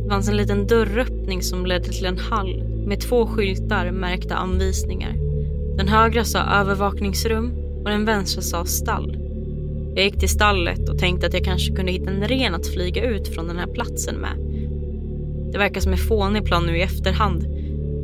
Det 0.03 0.09
fanns 0.09 0.29
en 0.29 0.37
liten 0.37 0.67
dörröppning 0.67 1.41
som 1.41 1.65
ledde 1.65 1.89
till 1.89 2.05
en 2.05 2.17
hall 2.17 2.74
med 2.85 2.99
två 2.99 3.27
skyltar 3.27 3.91
märkta 3.91 4.35
anvisningar. 4.35 5.15
Den 5.77 5.87
högra 5.87 6.23
sa 6.23 6.39
övervakningsrum 6.39 7.51
och 7.83 7.89
den 7.89 8.05
vänstra 8.05 8.41
sa 8.41 8.65
stall. 8.65 9.17
Jag 9.95 10.05
gick 10.05 10.19
till 10.19 10.29
stallet 10.29 10.89
och 10.89 10.99
tänkte 10.99 11.27
att 11.27 11.33
jag 11.33 11.43
kanske 11.43 11.75
kunde 11.75 11.91
hitta 11.91 12.11
en 12.11 12.27
ren 12.27 12.55
att 12.55 12.67
flyga 12.67 13.03
ut 13.03 13.27
från 13.27 13.47
den 13.47 13.57
här 13.57 13.67
platsen 13.67 14.15
med. 14.15 14.37
Det 15.51 15.57
verkar 15.57 15.81
som 15.81 15.91
en 15.91 15.97
fånig 15.97 16.45
plan 16.45 16.65
nu 16.65 16.77
i 16.77 16.81
efterhand. 16.81 17.47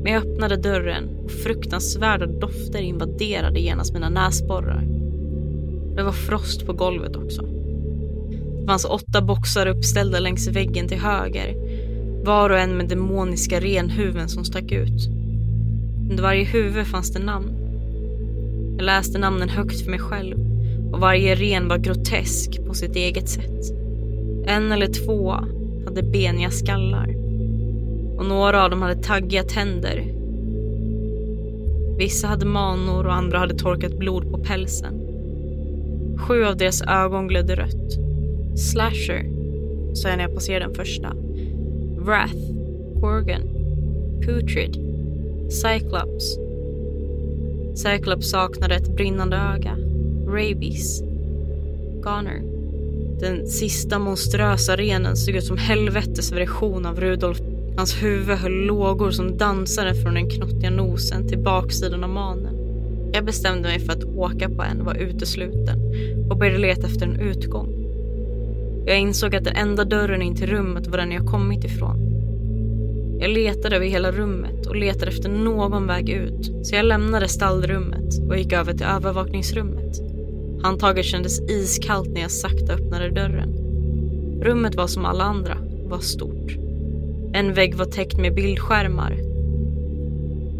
Men 0.03 0.13
jag 0.13 0.23
öppnade 0.23 0.55
dörren 0.55 1.09
och 1.23 1.31
fruktansvärda 1.31 2.25
dofter 2.25 2.81
invaderade 2.81 3.59
genast 3.59 3.93
mina 3.93 4.09
näsborrar. 4.09 4.87
Det 5.95 6.03
var 6.03 6.11
frost 6.11 6.65
på 6.65 6.73
golvet 6.73 7.15
också. 7.15 7.41
Det 8.61 8.67
fanns 8.67 8.85
åtta 8.85 9.21
boxar 9.21 9.67
uppställda 9.67 10.19
längs 10.19 10.47
väggen 10.47 10.87
till 10.87 10.99
höger. 10.99 11.55
Var 12.23 12.49
och 12.49 12.59
en 12.59 12.77
med 12.77 12.89
demoniska 12.89 13.59
renhuven 13.59 14.29
som 14.29 14.45
stack 14.45 14.71
ut. 14.71 15.07
Under 16.09 16.23
varje 16.23 16.43
huvud 16.43 16.87
fanns 16.87 17.13
det 17.13 17.19
namn. 17.19 17.51
Jag 18.77 18.85
läste 18.85 19.19
namnen 19.19 19.49
högt 19.49 19.81
för 19.81 19.91
mig 19.91 19.99
själv 19.99 20.37
och 20.93 20.99
varje 20.99 21.35
ren 21.35 21.67
var 21.67 21.77
grotesk 21.77 22.65
på 22.67 22.73
sitt 22.73 22.95
eget 22.95 23.29
sätt. 23.29 23.71
En 24.45 24.71
eller 24.71 24.87
två 24.87 25.31
hade 25.85 26.03
beniga 26.03 26.49
skallar 26.49 27.15
och 28.17 28.25
några 28.25 28.63
av 28.63 28.69
dem 28.69 28.81
hade 28.81 29.03
taggiga 29.03 29.43
tänder. 29.43 30.13
Vissa 31.97 32.27
hade 32.27 32.45
manor 32.45 33.05
och 33.05 33.13
andra 33.13 33.37
hade 33.37 33.53
torkat 33.53 33.97
blod 33.97 34.31
på 34.31 34.37
pälsen. 34.37 34.93
Sju 36.17 36.45
av 36.45 36.57
deras 36.57 36.81
ögon 36.81 37.27
glödde 37.27 37.55
rött. 37.55 37.91
Slasher, 38.59 39.25
sa 39.93 40.09
jag 40.09 40.17
när 40.17 40.23
jag 40.23 40.35
passerade 40.35 40.65
den 40.65 40.75
första. 40.75 41.15
Wrath, 42.05 42.51
Gorgon, 43.01 43.41
Putrid, 44.25 44.77
Cyclops. 45.51 46.37
Cyclops 47.75 48.29
saknade 48.29 48.75
ett 48.75 48.95
brinnande 48.95 49.37
öga. 49.37 49.77
Rabies. 50.27 51.01
Goner. 52.03 52.41
Den 53.19 53.47
sista 53.47 53.99
monströsa 53.99 54.75
renen 54.75 55.17
såg 55.17 55.35
ut 55.35 55.43
som 55.43 55.57
helvetes 55.57 56.31
version 56.31 56.85
av 56.85 56.99
Rudolf. 56.99 57.39
Hans 57.77 58.03
huvud 58.03 58.37
höll 58.37 58.65
lågor 58.65 59.11
som 59.11 59.37
dansade 59.37 59.95
från 59.95 60.13
den 60.13 60.29
knottiga 60.29 60.69
nosen 60.69 61.27
till 61.27 61.39
baksidan 61.39 62.03
av 62.03 62.09
manen. 62.09 62.55
Jag 63.13 63.25
bestämde 63.25 63.69
mig 63.69 63.79
för 63.79 63.93
att 63.93 64.03
åka 64.03 64.49
på 64.49 64.63
en 64.63 64.79
och 64.79 64.85
var 64.85 64.95
utesluten 64.95 65.79
och 66.29 66.37
började 66.37 66.57
leta 66.57 66.87
efter 66.87 67.05
en 67.05 67.19
utgång. 67.19 67.80
Jag 68.85 68.99
insåg 68.99 69.35
att 69.35 69.43
den 69.43 69.55
enda 69.55 69.83
dörren 69.85 70.21
in 70.21 70.35
till 70.35 70.47
rummet 70.47 70.87
var 70.87 70.97
den 70.97 71.11
jag 71.11 71.25
kommit 71.25 71.63
ifrån. 71.63 72.11
Jag 73.19 73.29
letade 73.29 73.75
över 73.75 73.85
hela 73.85 74.11
rummet 74.11 74.65
och 74.67 74.75
letade 74.75 75.11
efter 75.11 75.29
någon 75.29 75.87
väg 75.87 76.09
ut. 76.09 76.51
Så 76.63 76.75
jag 76.75 76.85
lämnade 76.85 77.27
stallrummet 77.27 78.29
och 78.29 78.37
gick 78.37 78.53
över 78.53 78.73
till 78.73 78.85
övervakningsrummet. 78.85 80.01
Handtaget 80.63 81.05
kändes 81.05 81.41
iskallt 81.41 82.09
när 82.09 82.21
jag 82.21 82.31
sakta 82.31 82.73
öppnade 82.73 83.09
dörren. 83.09 83.53
Rummet 84.41 84.75
var 84.75 84.87
som 84.87 85.05
alla 85.05 85.23
andra, 85.23 85.57
var 85.85 85.99
stort. 85.99 86.51
En 87.33 87.53
vägg 87.53 87.75
var 87.75 87.85
täckt 87.85 88.17
med 88.17 88.35
bildskärmar. 88.35 89.17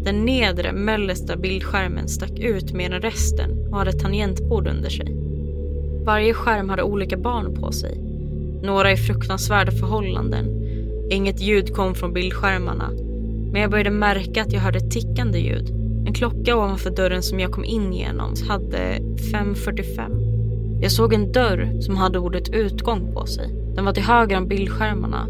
Den 0.04 0.24
nedre, 0.24 0.72
mellersta 0.72 1.36
bildskärmen 1.36 2.08
stack 2.08 2.38
ut 2.38 2.72
mer 2.72 2.94
än 2.94 3.02
resten 3.02 3.68
och 3.70 3.78
hade 3.78 3.92
tangentbord 3.92 4.66
under 4.66 4.90
sig. 4.90 5.16
Varje 6.04 6.34
skärm 6.34 6.68
hade 6.68 6.82
olika 6.82 7.16
barn 7.16 7.54
på 7.54 7.72
sig. 7.72 8.11
Några 8.62 8.92
i 8.92 8.96
fruktansvärda 8.96 9.72
förhållanden. 9.72 10.46
Inget 11.10 11.40
ljud 11.40 11.74
kom 11.74 11.94
från 11.94 12.12
bildskärmarna. 12.12 12.90
Men 13.52 13.62
jag 13.62 13.70
började 13.70 13.90
märka 13.90 14.42
att 14.42 14.52
jag 14.52 14.60
hörde 14.60 14.80
tickande 14.80 15.38
ljud. 15.38 15.70
En 16.06 16.12
klocka 16.12 16.56
ovanför 16.56 16.90
dörren 16.90 17.22
som 17.22 17.40
jag 17.40 17.52
kom 17.52 17.64
in 17.64 17.92
genom 17.92 18.34
hade 18.48 18.98
5.45. 19.32 20.82
Jag 20.82 20.92
såg 20.92 21.14
en 21.14 21.32
dörr 21.32 21.80
som 21.80 21.96
hade 21.96 22.18
ordet 22.18 22.48
utgång 22.48 23.12
på 23.14 23.26
sig. 23.26 23.48
Den 23.74 23.84
var 23.84 23.92
till 23.92 24.02
höger 24.02 24.36
om 24.36 24.48
bildskärmarna. 24.48 25.26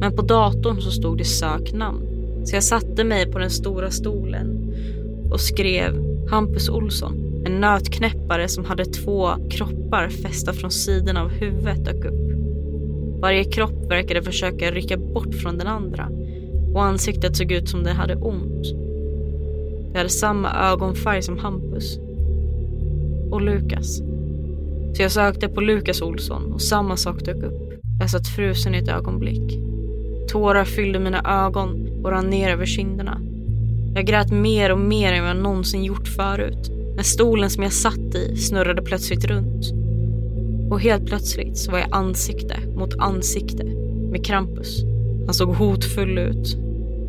Men 0.00 0.16
på 0.16 0.22
datorn 0.22 0.80
så 0.80 0.90
stod 0.90 1.18
det 1.18 1.24
söknamn. 1.24 2.06
Så 2.44 2.56
jag 2.56 2.62
satte 2.62 3.04
mig 3.04 3.32
på 3.32 3.38
den 3.38 3.50
stora 3.50 3.90
stolen 3.90 4.74
och 5.30 5.40
skrev 5.40 6.14
Hampus 6.30 6.68
Olsson. 6.68 7.42
En 7.46 7.60
nötknäppare 7.60 8.48
som 8.48 8.64
hade 8.64 8.84
två 8.84 9.28
kroppar 9.50 10.08
fästa 10.08 10.52
från 10.52 10.70
sidan 10.70 11.16
av 11.16 11.28
huvudet 11.28 11.84
dök 11.84 12.04
upp. 12.04 12.23
Varje 13.24 13.44
kropp 13.44 13.90
verkade 13.90 14.22
försöka 14.22 14.70
rycka 14.70 14.96
bort 14.96 15.34
från 15.34 15.58
den 15.58 15.66
andra 15.66 16.08
och 16.74 16.84
ansiktet 16.84 17.36
såg 17.36 17.52
ut 17.52 17.68
som 17.68 17.84
det 17.84 17.92
hade 17.92 18.16
ont. 18.16 18.64
Det 19.92 19.98
hade 19.98 20.10
samma 20.10 20.72
ögonfärg 20.72 21.22
som 21.22 21.38
Hampus. 21.38 21.98
Och 23.30 23.42
Lukas. 23.42 23.96
Så 24.96 25.02
jag 25.02 25.12
sökte 25.12 25.48
på 25.48 25.60
Lukas 25.60 26.02
Olsson 26.02 26.52
och 26.52 26.62
samma 26.62 26.96
sak 26.96 27.24
dök 27.24 27.42
upp. 27.42 27.80
Jag 28.00 28.10
satt 28.10 28.28
frusen 28.28 28.74
i 28.74 28.78
ett 28.78 28.88
ögonblick. 28.88 29.58
Tårar 30.28 30.64
fyllde 30.64 30.98
mina 30.98 31.46
ögon 31.46 31.88
och 32.02 32.10
rann 32.10 32.30
ner 32.30 32.50
över 32.50 32.66
kinderna. 32.66 33.20
Jag 33.94 34.06
grät 34.06 34.32
mer 34.32 34.72
och 34.72 34.78
mer 34.78 35.12
än 35.12 35.22
vad 35.22 35.30
jag 35.30 35.42
någonsin 35.42 35.84
gjort 35.84 36.08
förut. 36.08 36.70
När 36.96 37.02
stolen 37.02 37.50
som 37.50 37.62
jag 37.62 37.72
satt 37.72 38.14
i 38.14 38.36
snurrade 38.36 38.82
plötsligt 38.82 39.24
runt. 39.24 39.83
Och 40.74 40.80
helt 40.80 41.06
plötsligt 41.06 41.58
så 41.58 41.70
var 41.70 41.78
jag 41.78 41.88
ansikte 41.90 42.56
mot 42.76 42.94
ansikte 42.98 43.64
med 44.10 44.26
Krampus. 44.26 44.82
Han 45.26 45.34
såg 45.34 45.48
hotfull 45.48 46.18
ut 46.18 46.56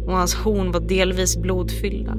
och 0.05 0.13
hans 0.13 0.35
horn 0.35 0.71
var 0.71 0.79
delvis 0.79 1.37
blodfyllda. 1.37 2.17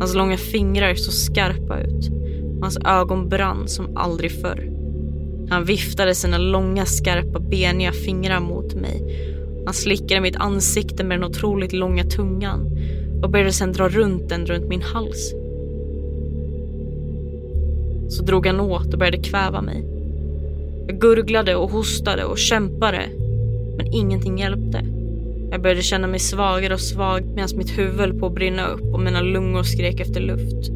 Hans 0.00 0.14
långa 0.14 0.36
fingrar 0.36 0.94
såg 0.94 1.14
skarpa 1.14 1.80
ut 1.80 2.10
och 2.56 2.62
hans 2.62 2.78
ögon 2.84 3.28
brann 3.28 3.68
som 3.68 3.96
aldrig 3.96 4.32
förr. 4.40 4.70
Han 5.50 5.64
viftade 5.64 6.14
sina 6.14 6.38
långa 6.38 6.84
skarpa 6.84 7.38
beniga 7.38 7.92
fingrar 7.92 8.40
mot 8.40 8.74
mig. 8.74 9.02
Han 9.64 9.74
slickade 9.74 10.20
mitt 10.20 10.36
ansikte 10.36 11.04
med 11.04 11.20
den 11.20 11.30
otroligt 11.30 11.72
långa 11.72 12.04
tungan 12.04 12.78
och 13.22 13.30
började 13.30 13.52
sedan 13.52 13.72
dra 13.72 13.88
runt 13.88 14.28
den 14.28 14.46
runt 14.46 14.68
min 14.68 14.82
hals. 14.82 15.34
Så 18.08 18.22
drog 18.22 18.46
han 18.46 18.60
åt 18.60 18.92
och 18.92 18.98
började 18.98 19.18
kväva 19.18 19.62
mig. 19.62 20.01
Jag 20.86 21.00
gurglade 21.00 21.56
och 21.56 21.70
hostade 21.70 22.24
och 22.24 22.38
kämpade, 22.38 23.08
men 23.76 23.86
ingenting 23.92 24.38
hjälpte. 24.38 24.84
Jag 25.50 25.62
började 25.62 25.82
känna 25.82 26.06
mig 26.06 26.20
svagare 26.20 26.74
och 26.74 26.80
svag 26.80 27.24
medan 27.34 27.48
mitt 27.56 27.78
huvud 27.78 28.00
höll 28.00 28.18
på 28.18 28.26
att 28.26 28.34
brinna 28.34 28.66
upp 28.66 28.94
och 28.94 29.00
mina 29.00 29.20
lungor 29.20 29.62
skrek 29.62 30.00
efter 30.00 30.20
luft. 30.20 30.70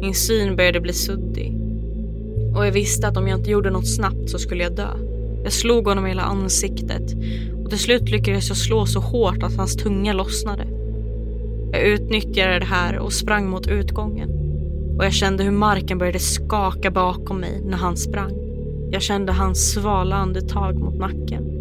Min 0.00 0.14
syn 0.14 0.56
började 0.56 0.80
bli 0.80 0.92
suddig 0.92 1.56
och 2.56 2.66
jag 2.66 2.72
visste 2.72 3.08
att 3.08 3.16
om 3.16 3.28
jag 3.28 3.38
inte 3.38 3.50
gjorde 3.50 3.70
något 3.70 3.88
snabbt 3.88 4.30
så 4.30 4.38
skulle 4.38 4.62
jag 4.62 4.76
dö. 4.76 4.88
Jag 5.44 5.52
slog 5.52 5.86
honom 5.86 6.06
i 6.06 6.08
hela 6.08 6.22
ansiktet 6.22 7.14
och 7.64 7.70
till 7.70 7.78
slut 7.78 8.08
lyckades 8.08 8.48
jag 8.48 8.56
slå 8.56 8.86
så 8.86 9.00
hårt 9.00 9.42
att 9.42 9.56
hans 9.56 9.76
tunga 9.76 10.12
lossnade. 10.12 10.66
Jag 11.72 11.82
utnyttjade 11.82 12.58
det 12.58 12.64
här 12.64 12.98
och 12.98 13.12
sprang 13.12 13.50
mot 13.50 13.66
utgången 13.66 14.30
och 14.98 15.04
jag 15.04 15.12
kände 15.12 15.44
hur 15.44 15.50
marken 15.50 15.98
började 15.98 16.18
skaka 16.18 16.90
bakom 16.90 17.40
mig 17.40 17.60
när 17.64 17.76
han 17.76 17.96
sprang. 17.96 18.49
Jag 18.92 19.02
kände 19.02 19.32
hans 19.32 19.72
svala 19.72 20.16
andetag 20.16 20.78
mot 20.78 20.98
nacken. 20.98 21.60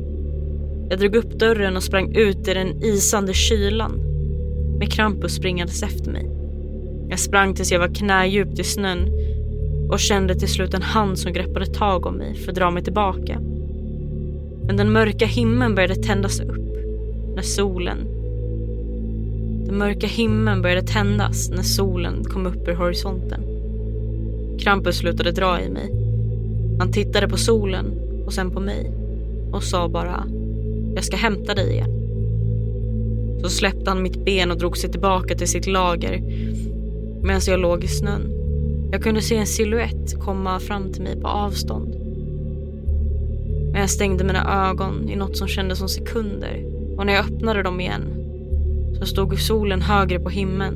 Jag 0.89 0.99
drog 0.99 1.15
upp 1.15 1.31
dörren 1.31 1.75
och 1.75 1.83
sprang 1.83 2.15
ut 2.15 2.47
i 2.47 2.53
den 2.53 2.83
isande 2.83 3.33
kylan 3.33 3.91
med 4.79 4.91
Krampus 4.91 5.35
springandes 5.35 5.83
efter 5.83 6.11
mig. 6.11 6.29
Jag 7.09 7.19
sprang 7.19 7.53
tills 7.53 7.71
jag 7.71 7.79
var 7.79 7.95
knädjupt 7.95 8.59
i 8.59 8.63
snön 8.63 9.09
och 9.89 9.99
kände 9.99 10.35
till 10.35 10.47
slut 10.47 10.73
en 10.73 10.81
hand 10.81 11.19
som 11.19 11.33
greppade 11.33 11.65
tag 11.65 12.05
om 12.05 12.15
mig 12.15 12.35
för 12.35 12.51
att 12.51 12.55
dra 12.55 12.71
mig 12.71 12.83
tillbaka. 12.83 13.39
Men 14.67 14.77
den 14.77 14.91
mörka 14.91 15.25
himlen 15.25 15.75
började 15.75 15.95
tändas 15.95 16.39
upp 16.39 16.67
när 17.35 17.41
solen... 17.41 17.97
Den 19.65 19.77
mörka 19.77 20.07
himlen 20.07 20.61
började 20.61 20.87
tändas 20.87 21.49
när 21.49 21.63
solen 21.63 22.23
kom 22.23 22.45
upp 22.45 22.67
ur 22.67 22.73
horisonten. 22.73 23.41
Krampus 24.59 24.97
slutade 24.97 25.31
dra 25.31 25.61
i 25.61 25.69
mig. 25.69 25.98
Han 26.79 26.91
tittade 26.91 27.27
på 27.27 27.37
solen 27.37 27.85
och 28.25 28.33
sen 28.33 28.51
på 28.51 28.59
mig 28.59 28.91
och 29.51 29.63
sa 29.63 29.89
bara 29.89 30.25
jag 30.95 31.03
ska 31.03 31.17
hämta 31.17 31.53
dig 31.53 31.71
igen. 31.71 31.99
Så 33.41 33.49
släppte 33.49 33.89
han 33.89 34.03
mitt 34.03 34.25
ben 34.25 34.51
och 34.51 34.57
drog 34.57 34.77
sig 34.77 34.91
tillbaka 34.91 35.35
till 35.35 35.47
sitt 35.47 35.67
lager 35.67 36.21
medan 37.23 37.41
jag 37.47 37.59
låg 37.59 37.83
i 37.83 37.87
snön. 37.87 38.31
Jag 38.91 39.03
kunde 39.03 39.21
se 39.21 39.35
en 39.35 39.47
siluett 39.47 40.19
komma 40.19 40.59
fram 40.59 40.93
till 40.93 41.01
mig 41.01 41.21
på 41.21 41.27
avstånd. 41.27 41.95
Men 43.71 43.81
jag 43.81 43.89
stängde 43.89 44.23
mina 44.23 44.69
ögon 44.69 45.09
i 45.09 45.15
något 45.15 45.37
som 45.37 45.47
kändes 45.47 45.79
som 45.79 45.89
sekunder 45.89 46.65
och 46.97 47.05
när 47.05 47.13
jag 47.13 47.25
öppnade 47.25 47.63
dem 47.63 47.79
igen 47.79 48.03
så 48.99 49.05
stod 49.05 49.39
solen 49.39 49.81
högre 49.81 50.19
på 50.19 50.29
himlen 50.29 50.75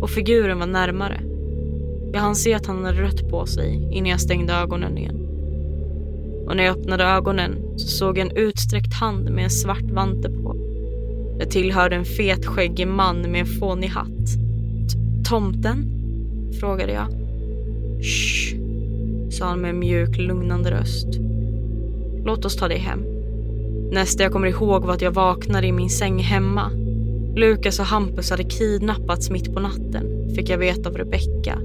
och 0.00 0.10
figuren 0.10 0.58
var 0.58 0.66
närmare. 0.66 1.20
Jag 2.12 2.20
hann 2.20 2.36
se 2.36 2.54
att 2.54 2.66
han 2.66 2.84
hade 2.84 3.02
rött 3.02 3.30
på 3.30 3.46
sig 3.46 3.88
innan 3.92 4.10
jag 4.10 4.20
stängde 4.20 4.52
ögonen 4.52 4.98
igen. 4.98 5.21
Och 6.52 6.56
när 6.56 6.64
jag 6.64 6.78
öppnade 6.78 7.04
ögonen 7.04 7.58
så 7.76 7.88
såg 7.88 8.18
jag 8.18 8.26
en 8.26 8.36
utsträckt 8.36 8.94
hand 8.94 9.30
med 9.30 9.44
en 9.44 9.50
svart 9.50 9.90
vante 9.90 10.30
på. 10.30 10.56
Det 11.38 11.46
tillhörde 11.46 11.96
en 11.96 12.04
fet 12.04 12.46
skäggig 12.46 12.86
man 12.86 13.20
med 13.20 13.40
en 13.40 13.46
fånig 13.46 13.88
hatt. 13.88 14.28
Tomten? 15.28 15.86
frågade 16.60 16.92
jag. 16.92 17.06
Shh, 18.02 18.56
sa 19.30 19.46
han 19.46 19.60
med 19.60 19.70
en 19.70 19.78
mjuk, 19.78 20.18
lugnande 20.18 20.70
röst. 20.70 21.08
Låt 22.24 22.44
oss 22.44 22.56
ta 22.56 22.68
dig 22.68 22.78
hem. 22.78 23.04
Nästa 23.92 24.22
jag 24.22 24.32
kommer 24.32 24.48
ihåg 24.48 24.84
var 24.84 24.94
att 24.94 25.02
jag 25.02 25.12
vaknade 25.12 25.66
i 25.66 25.72
min 25.72 25.90
säng 25.90 26.18
hemma. 26.18 26.70
Lukas 27.36 27.78
och 27.78 27.86
Hampus 27.86 28.30
hade 28.30 28.44
kidnappats 28.44 29.30
mitt 29.30 29.54
på 29.54 29.60
natten, 29.60 30.34
fick 30.34 30.48
jag 30.48 30.58
veta 30.58 30.88
av 30.88 30.96
Rebecka, 30.96 31.58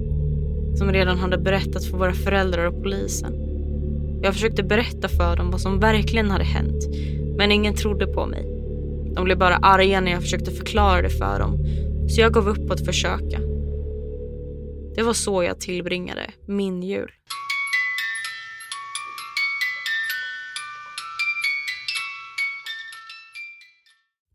som 0.78 0.91
redan 0.91 1.17
hade 1.17 1.38
berättat 1.38 1.86
för 1.86 1.97
våra 1.97 2.13
föräldrar 2.13 2.65
och 2.65 2.84
polisen. 2.84 3.47
Jag 4.22 4.34
försökte 4.34 4.64
berätta 4.64 5.08
för 5.08 5.36
dem 5.36 5.52
vad 5.52 5.62
som 5.62 5.80
verkligen 5.80 6.32
hade 6.32 6.44
hänt, 6.44 6.84
men 7.38 7.52
ingen 7.52 7.76
trodde 7.76 8.08
på 8.08 8.26
mig. 8.26 8.44
De 9.16 9.24
blev 9.24 9.38
bara 9.38 9.56
arga 9.56 10.02
när 10.02 10.12
jag 10.12 10.22
försökte 10.22 10.52
förklara 10.52 11.02
det 11.02 11.10
för 11.10 11.40
dem, 11.40 11.58
så 12.10 12.22
jag 12.22 12.34
gav 12.34 12.50
upp 12.50 12.68
på 12.68 12.74
att 12.74 12.86
försöka. 12.86 13.40
Det 14.96 15.04
var 15.04 15.14
så 15.14 15.44
jag 15.44 15.60
tillbringade 15.60 16.32
min 16.48 16.84
jul. 16.84 17.12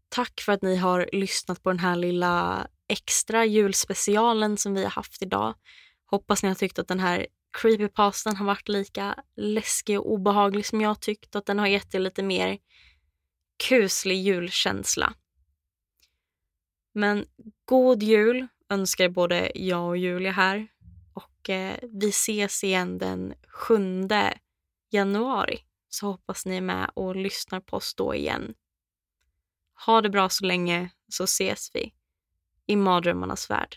Tack 0.09 0.40
för 0.40 0.53
att 0.53 0.62
ni 0.62 0.77
har 0.77 1.09
lyssnat 1.12 1.62
på 1.62 1.71
den 1.71 1.79
här 1.79 1.97
lilla 1.97 2.66
extra 2.88 3.45
julspecialen 3.45 4.57
som 4.57 4.75
vi 4.75 4.83
har 4.83 4.90
haft 4.90 5.23
idag. 5.23 5.55
Hoppas 6.11 6.43
ni 6.43 6.49
har 6.49 6.57
tyckt 6.57 6.78
att 6.78 6.89
den 6.89 7.01
här 7.01 7.26
creepypastan 7.53 8.36
har 8.36 8.46
varit 8.46 8.68
lika 8.68 9.24
läskig 9.36 10.00
och 10.00 10.12
obehaglig 10.12 10.66
som 10.66 10.80
jag 10.80 11.00
tyckt. 11.00 11.36
Att 11.36 11.46
den 11.46 11.59
har 11.59 11.66
gett 11.66 11.90
dig 11.90 12.00
lite 12.00 12.22
mer 12.22 12.59
kuslig 13.68 14.16
julkänsla. 14.16 15.14
Men 16.92 17.24
god 17.64 18.03
jul 18.03 18.46
önskar 18.68 19.09
både 19.09 19.53
jag 19.55 19.88
och 19.88 19.96
Julia 19.96 20.32
här. 20.32 20.68
Och 21.14 21.50
eh, 21.50 21.76
vi 21.82 22.09
ses 22.09 22.64
igen 22.64 22.98
den 22.98 23.34
7 23.48 24.09
januari. 24.90 25.59
Så 25.88 26.07
hoppas 26.07 26.46
ni 26.46 26.57
är 26.57 26.61
med 26.61 26.90
och 26.94 27.16
lyssnar 27.16 27.61
på 27.61 27.76
oss 27.76 27.94
då 27.94 28.14
igen. 28.14 28.55
Ha 29.86 30.00
det 30.00 30.11
bra 30.11 30.28
så 30.28 30.44
länge 30.44 30.90
så 31.09 31.24
ses 31.24 31.70
vi 31.74 31.94
i 32.66 32.76
mardrömmarnas 32.76 33.50
värld. 33.50 33.76